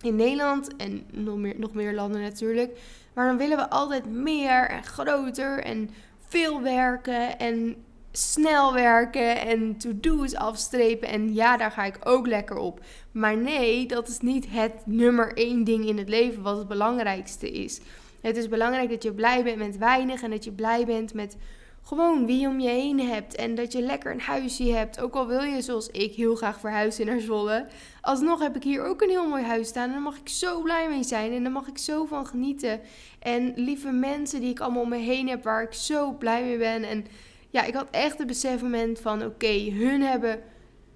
in 0.00 0.16
Nederland 0.16 0.76
en 0.76 1.06
nog 1.12 1.36
meer, 1.36 1.54
nog 1.58 1.74
meer 1.74 1.94
landen 1.94 2.20
natuurlijk. 2.20 2.78
Maar 3.14 3.26
dan 3.26 3.36
willen 3.36 3.56
we 3.56 3.70
altijd 3.70 4.06
meer 4.06 4.68
en 4.68 4.84
groter 4.84 5.64
en 5.64 5.90
veel 6.18 6.62
werken 6.62 7.38
en 7.38 7.76
snel 8.16 8.72
werken 8.72 9.40
en 9.40 9.76
to-do's 9.76 10.34
afstrepen. 10.34 11.08
En 11.08 11.34
ja, 11.34 11.56
daar 11.56 11.70
ga 11.70 11.84
ik 11.84 11.98
ook 12.04 12.26
lekker 12.26 12.56
op. 12.56 12.80
Maar 13.12 13.36
nee, 13.36 13.86
dat 13.86 14.08
is 14.08 14.20
niet 14.20 14.46
het 14.48 14.72
nummer 14.84 15.36
één 15.36 15.64
ding 15.64 15.86
in 15.86 15.98
het 15.98 16.08
leven 16.08 16.42
wat 16.42 16.58
het 16.58 16.68
belangrijkste 16.68 17.50
is. 17.50 17.80
Het 18.20 18.36
is 18.36 18.48
belangrijk 18.48 18.90
dat 18.90 19.02
je 19.02 19.12
blij 19.12 19.42
bent 19.44 19.58
met 19.58 19.78
weinig 19.78 20.22
en 20.22 20.30
dat 20.30 20.44
je 20.44 20.52
blij 20.52 20.86
bent 20.86 21.14
met 21.14 21.36
gewoon 21.82 22.26
wie 22.26 22.40
je 22.40 22.48
om 22.48 22.60
je 22.60 22.68
heen 22.68 23.00
hebt. 23.00 23.34
En 23.34 23.54
dat 23.54 23.72
je 23.72 23.82
lekker 23.82 24.12
een 24.12 24.20
huisje 24.20 24.72
hebt. 24.72 25.00
Ook 25.00 25.14
al 25.14 25.26
wil 25.26 25.42
je, 25.42 25.62
zoals 25.62 25.88
ik, 25.88 26.14
heel 26.14 26.34
graag 26.34 26.60
verhuizen 26.60 27.06
naar 27.06 27.20
Zwolle. 27.20 27.66
Alsnog 28.00 28.40
heb 28.40 28.56
ik 28.56 28.62
hier 28.62 28.84
ook 28.84 29.02
een 29.02 29.08
heel 29.08 29.28
mooi 29.28 29.44
huis 29.44 29.68
staan. 29.68 29.86
En 29.86 29.92
daar 29.92 30.00
mag 30.00 30.18
ik 30.18 30.28
zo 30.28 30.62
blij 30.62 30.88
mee 30.88 31.04
zijn. 31.04 31.32
En 31.32 31.42
daar 31.42 31.52
mag 31.52 31.66
ik 31.66 31.78
zo 31.78 32.04
van 32.04 32.26
genieten. 32.26 32.80
En 33.18 33.52
lieve 33.56 33.90
mensen 33.90 34.40
die 34.40 34.50
ik 34.50 34.60
allemaal 34.60 34.82
om 34.82 34.88
me 34.88 34.96
heen 34.96 35.28
heb, 35.28 35.44
waar 35.44 35.62
ik 35.62 35.72
zo 35.72 36.12
blij 36.12 36.44
mee 36.44 36.58
ben. 36.58 36.84
En 36.84 37.06
ja, 37.54 37.64
ik 37.64 37.74
had 37.74 37.88
echt 37.90 38.18
het 38.18 38.26
besefmoment 38.26 39.00
van: 39.00 39.24
oké, 39.24 39.70
hun 39.70 40.02
hebben 40.02 40.40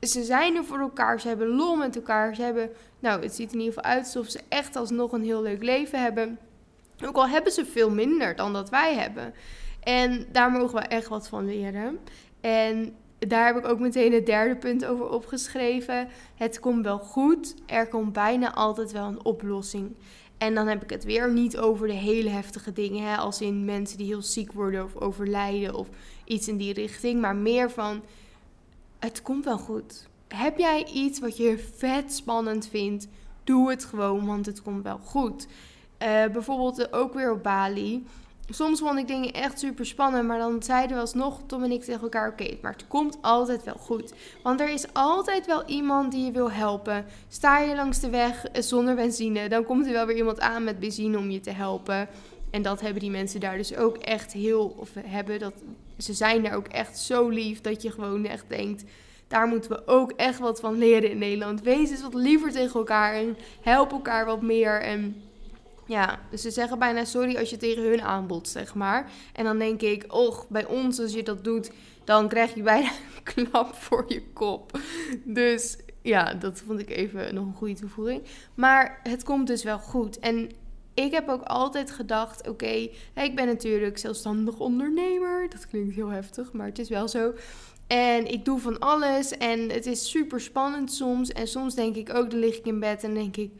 ze 0.00 0.24
zijn 0.24 0.56
er 0.56 0.64
voor 0.64 0.78
elkaar, 0.78 1.20
ze 1.20 1.28
hebben 1.28 1.48
lol 1.48 1.76
met 1.76 1.96
elkaar. 1.96 2.34
Ze 2.34 2.42
hebben, 2.42 2.70
nou, 2.98 3.22
het 3.22 3.34
ziet 3.34 3.52
in 3.52 3.58
ieder 3.58 3.74
geval 3.74 3.90
uit 3.90 4.04
alsof 4.04 4.28
ze 4.28 4.40
echt 4.48 4.76
alsnog 4.76 5.12
een 5.12 5.24
heel 5.24 5.42
leuk 5.42 5.62
leven 5.62 6.02
hebben. 6.02 6.38
Ook 7.04 7.16
al 7.16 7.28
hebben 7.28 7.52
ze 7.52 7.66
veel 7.66 7.90
minder 7.90 8.36
dan 8.36 8.52
dat 8.52 8.70
wij 8.70 8.94
hebben. 8.94 9.34
En 9.80 10.26
daar 10.32 10.50
mogen 10.50 10.74
we 10.74 10.86
echt 10.86 11.08
wat 11.08 11.28
van 11.28 11.44
leren. 11.46 11.98
En 12.40 12.94
daar 13.18 13.46
heb 13.46 13.56
ik 13.56 13.68
ook 13.68 13.78
meteen 13.78 14.12
het 14.12 14.26
derde 14.26 14.56
punt 14.56 14.84
over 14.84 15.08
opgeschreven. 15.08 16.08
Het 16.34 16.60
komt 16.60 16.84
wel 16.84 16.98
goed. 16.98 17.54
Er 17.66 17.88
komt 17.88 18.12
bijna 18.12 18.54
altijd 18.54 18.92
wel 18.92 19.06
een 19.06 19.24
oplossing. 19.24 19.94
En 20.38 20.54
dan 20.54 20.66
heb 20.66 20.82
ik 20.82 20.90
het 20.90 21.04
weer 21.04 21.32
niet 21.32 21.58
over 21.58 21.86
de 21.86 21.92
hele 21.92 22.30
heftige 22.30 22.72
dingen, 22.72 23.04
hè, 23.04 23.16
als 23.16 23.40
in 23.40 23.64
mensen 23.64 23.98
die 23.98 24.06
heel 24.06 24.22
ziek 24.22 24.52
worden 24.52 24.84
of 24.84 24.96
overlijden 24.96 25.74
of 25.74 25.88
iets 26.28 26.48
in 26.48 26.56
die 26.56 26.72
richting, 26.72 27.20
maar 27.20 27.36
meer 27.36 27.70
van 27.70 28.02
het 28.98 29.22
komt 29.22 29.44
wel 29.44 29.58
goed. 29.58 30.06
Heb 30.28 30.58
jij 30.58 30.84
iets 30.84 31.20
wat 31.20 31.36
je 31.36 31.58
vet 31.76 32.12
spannend 32.12 32.66
vindt? 32.66 33.08
Doe 33.44 33.70
het 33.70 33.84
gewoon, 33.84 34.26
want 34.26 34.46
het 34.46 34.62
komt 34.62 34.82
wel 34.82 34.98
goed. 35.04 35.46
Uh, 35.46 36.08
bijvoorbeeld 36.26 36.92
ook 36.92 37.14
weer 37.14 37.32
op 37.32 37.42
Bali 37.42 38.06
soms 38.50 38.78
vond 38.78 38.98
ik 38.98 39.06
dingen 39.06 39.32
echt 39.32 39.58
super 39.58 39.86
spannend, 39.86 40.26
maar 40.26 40.38
dan 40.38 40.62
zeiden 40.62 40.96
we 40.96 41.02
alsnog, 41.02 41.40
Tom 41.46 41.64
en 41.64 41.72
ik 41.72 41.82
tegen 41.82 42.02
elkaar, 42.02 42.28
oké, 42.28 42.56
maar 42.62 42.72
het 42.72 42.86
komt 42.88 43.18
altijd 43.20 43.64
wel 43.64 43.76
goed. 43.78 44.12
Want 44.42 44.60
er 44.60 44.68
is 44.68 44.92
altijd 44.92 45.46
wel 45.46 45.64
iemand 45.66 46.12
die 46.12 46.24
je 46.24 46.30
wil 46.30 46.50
helpen. 46.50 47.04
Sta 47.28 47.58
je 47.58 47.74
langs 47.74 48.00
de 48.00 48.10
weg 48.10 48.44
zonder 48.52 48.94
benzine, 48.94 49.48
dan 49.48 49.64
komt 49.64 49.86
er 49.86 49.92
wel 49.92 50.06
weer 50.06 50.16
iemand 50.16 50.40
aan 50.40 50.64
met 50.64 50.78
benzine 50.78 51.18
om 51.18 51.30
je 51.30 51.40
te 51.40 51.50
helpen. 51.50 52.08
En 52.50 52.62
dat 52.62 52.80
hebben 52.80 53.00
die 53.00 53.10
mensen 53.10 53.40
daar 53.40 53.56
dus 53.56 53.76
ook 53.76 53.96
echt 53.96 54.32
heel, 54.32 54.74
of 54.78 54.90
hebben 55.00 55.38
dat, 55.38 55.54
ze 55.98 56.12
zijn 56.12 56.42
daar 56.42 56.54
ook 56.54 56.68
echt 56.68 56.98
zo 56.98 57.28
lief 57.28 57.60
dat 57.60 57.82
je 57.82 57.90
gewoon 57.90 58.24
echt 58.24 58.44
denkt, 58.48 58.84
daar 59.28 59.46
moeten 59.46 59.70
we 59.70 59.86
ook 59.86 60.12
echt 60.12 60.38
wat 60.38 60.60
van 60.60 60.78
leren 60.78 61.10
in 61.10 61.18
Nederland. 61.18 61.62
Wees 61.62 61.90
eens 61.90 62.02
wat 62.02 62.14
liever 62.14 62.50
tegen 62.52 62.78
elkaar 62.78 63.14
en 63.14 63.36
help 63.60 63.92
elkaar 63.92 64.26
wat 64.26 64.42
meer 64.42 64.80
en 64.80 65.22
ja, 65.86 66.18
dus 66.30 66.42
ze 66.42 66.50
zeggen 66.50 66.78
bijna 66.78 67.04
sorry 67.04 67.36
als 67.36 67.50
je 67.50 67.56
tegen 67.56 67.82
hun 67.82 68.02
aanbod, 68.02 68.48
zeg 68.48 68.74
maar. 68.74 69.10
En 69.32 69.44
dan 69.44 69.58
denk 69.58 69.80
ik, 69.80 70.04
och, 70.12 70.46
bij 70.48 70.66
ons 70.66 71.00
als 71.00 71.12
je 71.12 71.22
dat 71.22 71.44
doet, 71.44 71.70
dan 72.04 72.28
krijg 72.28 72.54
je 72.54 72.62
bijna 72.62 72.90
een 73.24 73.48
klap 73.48 73.74
voor 73.74 74.04
je 74.08 74.22
kop. 74.32 74.78
Dus 75.24 75.76
ja, 76.02 76.34
dat 76.34 76.62
vond 76.66 76.80
ik 76.80 76.90
even 76.90 77.34
nog 77.34 77.46
een 77.46 77.54
goede 77.54 77.74
toevoeging. 77.74 78.22
Maar 78.54 79.00
het 79.02 79.24
komt 79.24 79.46
dus 79.46 79.62
wel 79.62 79.78
goed. 79.78 80.18
En 80.18 80.50
ik 81.04 81.12
heb 81.12 81.28
ook 81.28 81.42
altijd 81.42 81.90
gedacht, 81.90 82.48
oké, 82.48 82.88
ik 83.14 83.32
ben 83.34 83.46
natuurlijk 83.46 83.98
zelfstandig 83.98 84.58
ondernemer. 84.58 85.48
Dat 85.50 85.66
klinkt 85.66 85.94
heel 85.94 86.08
heftig, 86.08 86.52
maar 86.52 86.66
het 86.66 86.78
is 86.78 86.88
wel 86.88 87.08
zo. 87.08 87.32
En 87.86 88.26
ik 88.32 88.44
doe 88.44 88.58
van 88.58 88.78
alles 88.78 89.36
en 89.36 89.70
het 89.70 89.86
is 89.86 90.10
super 90.10 90.40
spannend 90.40 90.92
soms. 90.92 91.32
En 91.32 91.48
soms 91.48 91.74
denk 91.74 91.96
ik 91.96 92.14
ook, 92.14 92.30
dan 92.30 92.38
lig 92.38 92.56
ik 92.56 92.66
in 92.66 92.80
bed 92.80 93.04
en 93.04 93.14
denk 93.14 93.36
ik, 93.36 93.50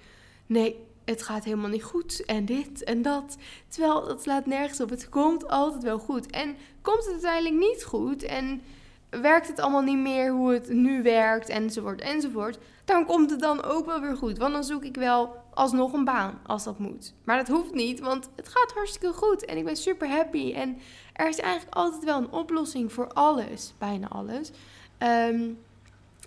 nee, 0.46 0.76
het 1.04 1.22
gaat 1.22 1.44
helemaal 1.44 1.70
niet 1.70 1.82
goed 1.82 2.24
en 2.24 2.44
dit 2.44 2.84
en 2.84 3.02
dat. 3.02 3.36
Terwijl 3.68 4.06
dat 4.06 4.22
slaat 4.22 4.46
nergens 4.46 4.80
op. 4.80 4.90
Het 4.90 5.08
komt 5.08 5.48
altijd 5.48 5.82
wel 5.82 5.98
goed. 5.98 6.30
En 6.30 6.56
komt 6.82 7.04
het 7.04 7.12
uiteindelijk 7.12 7.54
niet 7.54 7.84
goed 7.84 8.22
en 8.22 8.62
werkt 9.10 9.48
het 9.48 9.60
allemaal 9.60 9.82
niet 9.82 9.98
meer 9.98 10.30
hoe 10.30 10.52
het 10.52 10.68
nu 10.68 11.02
werkt 11.02 11.48
enzovoort 11.48 12.00
enzovoort. 12.00 12.58
Dan 12.88 13.06
komt 13.06 13.30
het 13.30 13.40
dan 13.40 13.62
ook 13.62 13.86
wel 13.86 14.00
weer 14.00 14.16
goed. 14.16 14.38
Want 14.38 14.52
dan 14.52 14.64
zoek 14.64 14.84
ik 14.84 14.96
wel 14.96 15.36
alsnog 15.54 15.92
een 15.92 16.04
baan 16.04 16.40
als 16.46 16.64
dat 16.64 16.78
moet. 16.78 17.14
Maar 17.24 17.36
dat 17.36 17.48
hoeft 17.48 17.74
niet, 17.74 18.00
want 18.00 18.30
het 18.36 18.48
gaat 18.48 18.72
hartstikke 18.72 19.12
goed 19.12 19.44
en 19.44 19.56
ik 19.56 19.64
ben 19.64 19.76
super 19.76 20.08
happy. 20.08 20.52
En 20.52 20.78
er 21.12 21.28
is 21.28 21.38
eigenlijk 21.38 21.74
altijd 21.76 22.04
wel 22.04 22.18
een 22.18 22.32
oplossing 22.32 22.92
voor 22.92 23.12
alles, 23.12 23.74
bijna 23.78 24.08
alles. 24.08 24.50
Um, 24.98 25.58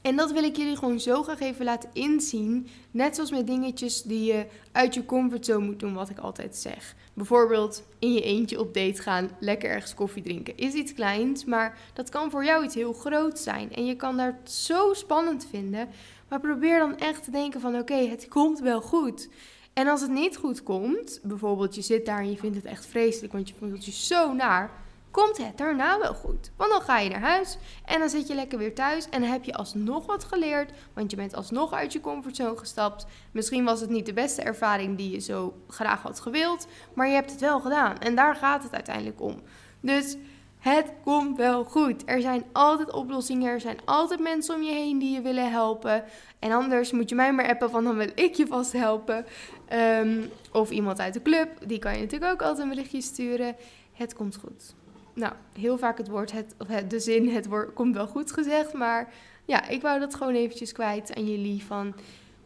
en 0.01 0.15
dat 0.15 0.31
wil 0.31 0.43
ik 0.43 0.55
jullie 0.55 0.75
gewoon 0.77 0.99
zo 0.99 1.23
graag 1.23 1.39
even 1.39 1.65
laten 1.65 1.89
inzien. 1.93 2.67
Net 2.91 3.15
zoals 3.15 3.31
met 3.31 3.47
dingetjes 3.47 4.01
die 4.01 4.33
je 4.33 4.45
uit 4.71 4.93
je 4.93 5.05
comfortzone 5.05 5.65
moet 5.65 5.79
doen, 5.79 5.93
wat 5.93 6.09
ik 6.09 6.19
altijd 6.19 6.55
zeg. 6.55 6.95
Bijvoorbeeld 7.13 7.83
in 7.99 8.13
je 8.13 8.21
eentje 8.21 8.59
op 8.59 8.73
date 8.73 9.01
gaan, 9.01 9.29
lekker 9.39 9.69
ergens 9.69 9.93
koffie 9.93 10.23
drinken. 10.23 10.57
Is 10.57 10.73
iets 10.73 10.93
kleins, 10.93 11.45
maar 11.45 11.77
dat 11.93 12.09
kan 12.09 12.31
voor 12.31 12.45
jou 12.45 12.63
iets 12.63 12.75
heel 12.75 12.93
groots 12.93 13.43
zijn. 13.43 13.73
En 13.73 13.85
je 13.85 13.95
kan 13.95 14.17
daar 14.17 14.39
zo 14.43 14.93
spannend 14.93 15.47
vinden. 15.49 15.89
Maar 16.31 16.39
probeer 16.39 16.79
dan 16.79 16.97
echt 16.97 17.23
te 17.23 17.31
denken 17.31 17.61
van 17.61 17.75
oké, 17.75 17.93
het 17.93 18.27
komt 18.27 18.59
wel 18.59 18.81
goed. 18.81 19.29
En 19.73 19.87
als 19.87 20.01
het 20.01 20.11
niet 20.11 20.37
goed 20.37 20.63
komt, 20.63 21.19
bijvoorbeeld 21.23 21.75
je 21.75 21.81
zit 21.81 22.05
daar 22.05 22.19
en 22.19 22.29
je 22.29 22.37
vindt 22.37 22.55
het 22.55 22.65
echt 22.65 22.85
vreselijk, 22.85 23.33
want 23.33 23.49
je 23.49 23.55
voelt 23.59 23.85
je 23.85 23.91
zo 23.91 24.33
naar 24.33 24.71
komt 25.11 25.37
het 25.37 25.57
daarna 25.57 25.99
wel 25.99 26.13
goed. 26.13 26.51
Want 26.55 26.71
dan 26.71 26.81
ga 26.81 26.99
je 26.99 27.09
naar 27.09 27.21
huis 27.21 27.57
en 27.85 27.99
dan 27.99 28.09
zit 28.09 28.27
je 28.27 28.35
lekker 28.35 28.57
weer 28.57 28.75
thuis 28.75 29.09
en 29.09 29.21
dan 29.21 29.29
heb 29.29 29.43
je 29.43 29.53
alsnog 29.53 30.05
wat 30.05 30.23
geleerd, 30.23 30.71
want 30.93 31.11
je 31.11 31.17
bent 31.17 31.35
alsnog 31.35 31.73
uit 31.73 31.93
je 31.93 31.99
comfortzone 31.99 32.57
gestapt. 32.57 33.05
Misschien 33.31 33.63
was 33.63 33.81
het 33.81 33.89
niet 33.89 34.05
de 34.05 34.13
beste 34.13 34.41
ervaring 34.41 34.97
die 34.97 35.11
je 35.11 35.19
zo 35.19 35.53
graag 35.67 36.01
had 36.01 36.19
gewild, 36.19 36.67
maar 36.93 37.07
je 37.07 37.13
hebt 37.13 37.31
het 37.31 37.41
wel 37.41 37.59
gedaan 37.59 37.97
en 37.97 38.15
daar 38.15 38.35
gaat 38.35 38.63
het 38.63 38.73
uiteindelijk 38.73 39.21
om. 39.21 39.41
Dus 39.79 40.17
het 40.61 40.93
komt 41.03 41.37
wel 41.37 41.63
goed. 41.63 42.03
Er 42.05 42.21
zijn 42.21 42.43
altijd 42.51 42.91
oplossingen. 42.91 43.49
Er 43.49 43.61
zijn 43.61 43.79
altijd 43.85 44.19
mensen 44.19 44.55
om 44.55 44.61
je 44.61 44.73
heen 44.73 44.99
die 44.99 45.13
je 45.13 45.21
willen 45.21 45.51
helpen. 45.51 46.03
En 46.39 46.51
anders 46.51 46.91
moet 46.91 47.09
je 47.09 47.15
mij 47.15 47.33
maar 47.33 47.47
appen, 47.47 47.69
van 47.69 47.83
dan 47.83 47.97
wil 47.97 48.11
ik 48.15 48.35
je 48.35 48.47
vast 48.47 48.71
helpen. 48.71 49.25
Ehm, 49.67 50.21
of 50.51 50.69
iemand 50.69 50.99
uit 50.99 51.13
de 51.13 51.21
club. 51.21 51.49
Die 51.67 51.79
kan 51.79 51.93
je 51.93 52.01
natuurlijk 52.01 52.31
ook 52.31 52.41
altijd 52.41 52.59
een 52.59 52.69
berichtje 52.69 53.01
sturen. 53.01 53.55
Het 53.93 54.13
komt 54.13 54.35
goed 54.35 54.73
nou, 55.13 55.33
heel 55.59 55.77
vaak 55.77 55.97
het 55.97 56.07
woord, 56.07 56.31
het, 56.31 56.55
of 56.57 56.67
de 56.67 56.99
zin, 56.99 57.29
het 57.29 57.47
woord 57.47 57.73
komt 57.73 57.95
wel 57.95 58.07
goed 58.07 58.31
gezegd. 58.31 58.73
Maar 58.73 59.13
ja, 59.45 59.67
ik 59.67 59.81
wou 59.81 59.99
dat 59.99 60.15
gewoon 60.15 60.33
eventjes 60.33 60.71
kwijt 60.71 61.15
aan 61.15 61.29
jullie. 61.29 61.63
Van 61.63 61.93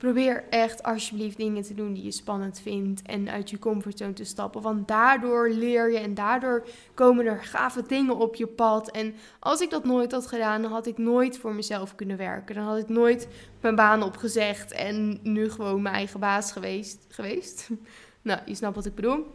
probeer 0.06 0.44
echt 0.50 0.84
alsjeblieft 0.84 1.38
dingen 1.38 1.64
te 1.64 1.74
doen 1.74 1.94
die 1.94 2.04
je 2.04 2.12
spannend 2.12 2.60
vindt. 2.60 3.02
En 3.02 3.30
uit 3.30 3.50
je 3.50 3.60
comfortzone 3.60 4.14
te 4.14 4.24
stappen. 4.24 4.62
Want 4.62 4.88
daardoor 4.88 5.50
leer 5.50 5.92
je 5.92 5.98
en 5.98 6.14
daardoor 6.14 6.68
komen 6.94 7.26
er 7.26 7.44
gave 7.44 7.84
dingen 7.88 8.18
op 8.18 8.36
je 8.36 8.48
pad. 8.48 8.92
En 8.92 9.16
als 9.40 9.62
ik 9.62 9.70
dat 9.70 9.84
nooit 9.84 10.12
had 10.12 10.28
gedaan, 10.28 10.62
dan 10.62 10.72
had 10.72 10.88
ik 10.88 10.98
nooit 10.98 11.38
voor 11.38 11.54
mezelf 11.54 11.96
kunnen 11.96 12.18
werken. 12.18 12.56
Dan 12.56 12.64
had 12.64 12.78
ik 12.78 12.90
nooit 12.90 13.28
mijn 13.62 13.76
baan 13.76 14.04
opgezegd 14.04 14.72
en 14.72 15.20
nu 15.24 15.50
gewoon 15.50 15.82
mijn 15.82 15.96
eigen 15.96 16.20
baas 16.20 16.52
geweest. 16.52 17.06
geweest. 17.10 17.70
nou, 18.22 18.40
je 18.46 18.56
snapt 18.56 18.76
wat 18.76 18.86
ik 18.86 18.96
bedoel. 18.96 19.26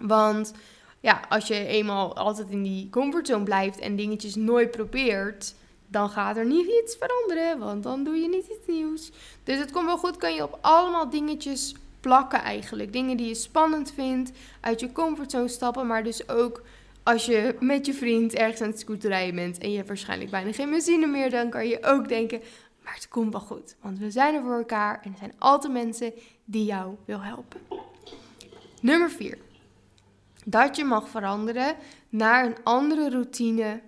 Want 0.00 0.52
ja, 1.00 1.20
als 1.28 1.46
je 1.46 1.66
eenmaal 1.66 2.16
altijd 2.16 2.50
in 2.50 2.62
die 2.62 2.90
comfortzone 2.90 3.44
blijft 3.44 3.78
en 3.78 3.96
dingetjes 3.96 4.34
nooit 4.34 4.70
probeert, 4.70 5.54
dan 5.86 6.10
gaat 6.10 6.36
er 6.36 6.46
niet 6.46 6.66
iets 6.82 6.96
veranderen, 6.96 7.58
want 7.58 7.82
dan 7.82 8.04
doe 8.04 8.16
je 8.16 8.28
niet 8.28 8.46
iets 8.46 8.66
nieuws. 8.66 9.10
Dus 9.44 9.58
het 9.58 9.72
komt 9.72 9.86
wel 9.86 9.98
goed, 9.98 10.16
kan 10.16 10.34
je 10.34 10.42
op 10.42 10.58
allemaal 10.60 11.10
dingetjes 11.10 11.74
plakken 12.00 12.42
eigenlijk. 12.42 12.92
Dingen 12.92 13.16
die 13.16 13.28
je 13.28 13.34
spannend 13.34 13.92
vindt, 13.92 14.30
uit 14.60 14.80
je 14.80 14.92
comfortzone 14.92 15.48
stappen, 15.48 15.86
maar 15.86 16.04
dus 16.04 16.28
ook 16.28 16.62
als 17.02 17.26
je 17.26 17.56
met 17.60 17.86
je 17.86 17.94
vriend 17.94 18.34
ergens 18.34 18.60
aan 18.60 18.68
het 18.68 18.80
scooterrijden 18.80 19.34
bent 19.34 19.58
en 19.58 19.70
je 19.70 19.76
hebt 19.76 19.88
waarschijnlijk 19.88 20.30
bijna 20.30 20.52
geen 20.52 20.70
benzine 20.70 21.06
meer, 21.06 21.30
dan 21.30 21.50
kan 21.50 21.68
je 21.68 21.84
ook 21.84 22.08
denken, 22.08 22.40
maar 22.82 22.94
het 22.94 23.08
komt 23.08 23.32
wel 23.32 23.40
goed. 23.40 23.76
Want 23.80 23.98
we 23.98 24.10
zijn 24.10 24.34
er 24.34 24.42
voor 24.42 24.58
elkaar 24.58 25.00
en 25.02 25.12
er 25.12 25.18
zijn 25.18 25.34
altijd 25.38 25.72
mensen 25.72 26.12
die 26.44 26.64
jou 26.64 26.94
wil 27.04 27.20
helpen. 27.20 27.60
Nummer 28.80 29.10
4 29.10 29.38
dat 30.44 30.76
je 30.76 30.84
mag 30.84 31.08
veranderen 31.08 31.76
naar 32.08 32.44
een 32.46 32.56
andere 32.64 33.10
routine 33.10 33.80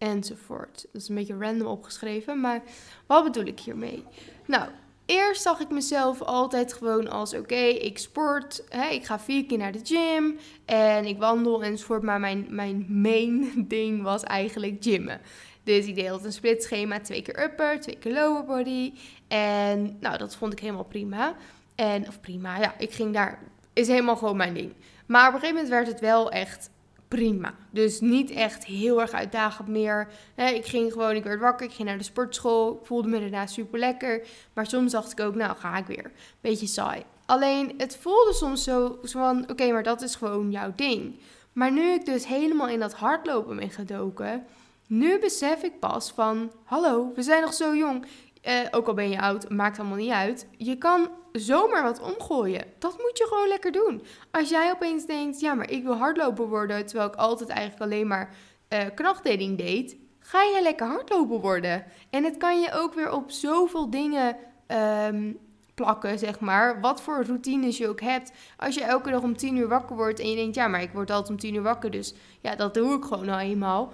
enzovoort. 0.00 0.86
Dat 0.92 1.02
is 1.02 1.08
een 1.08 1.14
beetje 1.14 1.36
random 1.38 1.66
opgeschreven, 1.66 2.40
maar 2.40 2.62
wat 3.06 3.24
bedoel 3.24 3.44
ik 3.44 3.60
hiermee? 3.60 4.04
Nou, 4.46 4.68
eerst 5.06 5.42
zag 5.42 5.60
ik 5.60 5.70
mezelf 5.70 6.22
altijd 6.22 6.72
gewoon 6.72 7.08
als: 7.08 7.34
oké, 7.34 7.54
ik 7.54 7.98
sport, 7.98 8.64
hè, 8.68 8.88
ik 8.88 9.04
ga 9.04 9.18
vier 9.18 9.44
keer 9.44 9.58
naar 9.58 9.72
de 9.72 9.80
gym 9.82 10.38
en 10.64 11.04
ik 11.04 11.18
wandel 11.18 11.62
enzovoort. 11.62 12.02
Maar 12.02 12.20
mijn, 12.20 12.46
mijn 12.48 12.86
main 12.88 13.52
ding 13.68 14.02
was 14.02 14.22
eigenlijk 14.22 14.76
gymmen. 14.80 15.20
Dus 15.62 15.86
ik 15.86 15.94
deed 15.94 16.24
een 16.24 16.32
split 16.32 16.62
schema: 16.62 17.00
twee 17.00 17.22
keer 17.22 17.42
upper, 17.42 17.80
twee 17.80 17.98
keer 17.98 18.12
lower 18.12 18.44
body. 18.44 18.92
En 19.28 19.96
nou, 20.00 20.18
dat 20.18 20.36
vond 20.36 20.52
ik 20.52 20.58
helemaal 20.58 20.84
prima. 20.84 21.34
En, 21.74 22.08
of 22.08 22.20
prima, 22.20 22.58
ja, 22.58 22.74
ik 22.78 22.92
ging 22.92 23.14
daar, 23.14 23.38
is 23.72 23.88
helemaal 23.88 24.16
gewoon 24.16 24.36
mijn 24.36 24.54
ding. 24.54 24.72
Maar 25.06 25.28
op 25.28 25.34
een 25.34 25.40
gegeven 25.40 25.62
moment 25.62 25.74
werd 25.74 25.86
het 25.86 26.00
wel 26.00 26.30
echt 26.30 26.70
prima. 27.10 27.54
Dus 27.70 28.00
niet 28.00 28.30
echt 28.30 28.64
heel 28.64 29.00
erg 29.00 29.12
uitdagend 29.12 29.68
meer. 29.68 30.08
ik 30.36 30.66
ging 30.66 30.92
gewoon, 30.92 31.14
ik 31.14 31.24
werd 31.24 31.40
wakker, 31.40 31.66
ik 31.66 31.72
ging 31.72 31.88
naar 31.88 31.98
de 31.98 32.04
sportschool, 32.04 32.80
voelde 32.82 33.08
me 33.08 33.20
daarna 33.20 33.46
super 33.46 33.78
lekker. 33.78 34.26
Maar 34.52 34.66
soms 34.66 34.92
dacht 34.92 35.12
ik 35.12 35.20
ook, 35.20 35.34
nou 35.34 35.56
ga 35.56 35.76
ik 35.76 35.86
weer. 35.86 36.12
Beetje 36.40 36.66
saai. 36.66 37.02
Alleen 37.26 37.74
het 37.76 37.96
voelde 37.96 38.32
soms 38.32 38.64
zo, 38.64 38.98
van, 39.02 39.50
oké, 39.50 39.72
maar 39.72 39.82
dat 39.82 40.02
is 40.02 40.14
gewoon 40.14 40.50
jouw 40.50 40.72
ding. 40.76 41.20
Maar 41.52 41.72
nu 41.72 41.82
ik 41.82 42.04
dus 42.04 42.26
helemaal 42.26 42.68
in 42.68 42.80
dat 42.80 42.94
hardlopen 42.94 43.56
ben 43.56 43.70
gedoken, 43.70 44.46
nu 44.86 45.18
besef 45.18 45.62
ik 45.62 45.78
pas 45.78 46.12
van, 46.12 46.52
hallo, 46.64 47.12
we 47.14 47.22
zijn 47.22 47.42
nog 47.42 47.54
zo 47.54 47.76
jong. 47.76 48.06
Eh, 48.42 48.54
ook 48.70 48.86
al 48.86 48.94
ben 48.94 49.10
je 49.10 49.20
oud, 49.20 49.48
maakt 49.48 49.78
allemaal 49.78 49.96
niet 49.96 50.10
uit. 50.10 50.46
Je 50.56 50.76
kan 50.76 51.08
zomaar 51.32 51.82
wat 51.82 52.00
omgooien. 52.00 52.64
Dat 52.78 52.98
moet 52.98 53.18
je 53.18 53.26
gewoon 53.28 53.48
lekker 53.48 53.72
doen. 53.72 54.02
Als 54.30 54.48
jij 54.48 54.70
opeens 54.70 55.06
denkt, 55.06 55.40
ja, 55.40 55.54
maar 55.54 55.70
ik 55.70 55.82
wil 55.82 55.96
hardloper 55.96 56.48
worden, 56.48 56.86
terwijl 56.86 57.08
ik 57.08 57.14
altijd 57.14 57.48
eigenlijk 57.48 57.82
alleen 57.82 58.06
maar 58.06 58.34
uh, 58.68 58.80
krachttraining 58.94 59.58
deed. 59.58 59.96
ga 60.18 60.42
je 60.42 60.62
lekker 60.62 60.86
hardlopen 60.86 61.40
worden. 61.40 61.84
En 62.10 62.24
het 62.24 62.36
kan 62.36 62.60
je 62.60 62.72
ook 62.72 62.94
weer 62.94 63.12
op 63.12 63.30
zoveel 63.30 63.90
dingen 63.90 64.36
ehm, 64.66 65.32
plakken, 65.74 66.18
zeg 66.18 66.40
maar. 66.40 66.80
Wat 66.80 67.02
voor 67.02 67.24
routines 67.24 67.78
je 67.78 67.88
ook 67.88 68.00
hebt. 68.00 68.32
Als 68.56 68.74
je 68.74 68.84
elke 68.84 69.10
dag 69.10 69.22
om 69.22 69.36
tien 69.36 69.56
uur 69.56 69.68
wakker 69.68 69.96
wordt 69.96 70.20
en 70.20 70.30
je 70.30 70.36
denkt, 70.36 70.54
ja, 70.54 70.68
maar 70.68 70.82
ik 70.82 70.92
word 70.92 71.10
altijd 71.10 71.30
om 71.30 71.38
tien 71.38 71.54
uur 71.54 71.62
wakker, 71.62 71.90
dus 71.90 72.14
ja, 72.40 72.56
dat 72.56 72.74
doe 72.74 72.96
ik 72.96 73.04
gewoon 73.04 73.28
al 73.28 73.38
eenmaal. 73.38 73.92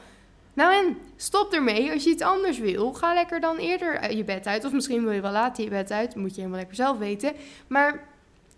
Nou 0.57 0.75
en 0.75 0.97
stop 1.17 1.53
ermee. 1.53 1.93
Als 1.93 2.05
je 2.05 2.11
iets 2.11 2.23
anders 2.23 2.59
wil, 2.59 2.93
ga 2.93 3.15
lekker 3.15 3.41
dan 3.41 3.57
eerder 3.57 4.17
je 4.17 4.25
bed 4.25 4.47
uit. 4.47 4.65
Of 4.65 4.73
misschien 4.73 5.03
wil 5.03 5.13
je 5.13 5.21
wel 5.21 5.33
later 5.33 5.65
je 5.65 5.71
bed 5.71 5.91
uit. 5.91 6.15
Moet 6.15 6.31
je 6.31 6.37
helemaal 6.37 6.59
lekker 6.59 6.77
zelf 6.77 6.99
weten. 6.99 7.33
Maar 7.67 8.09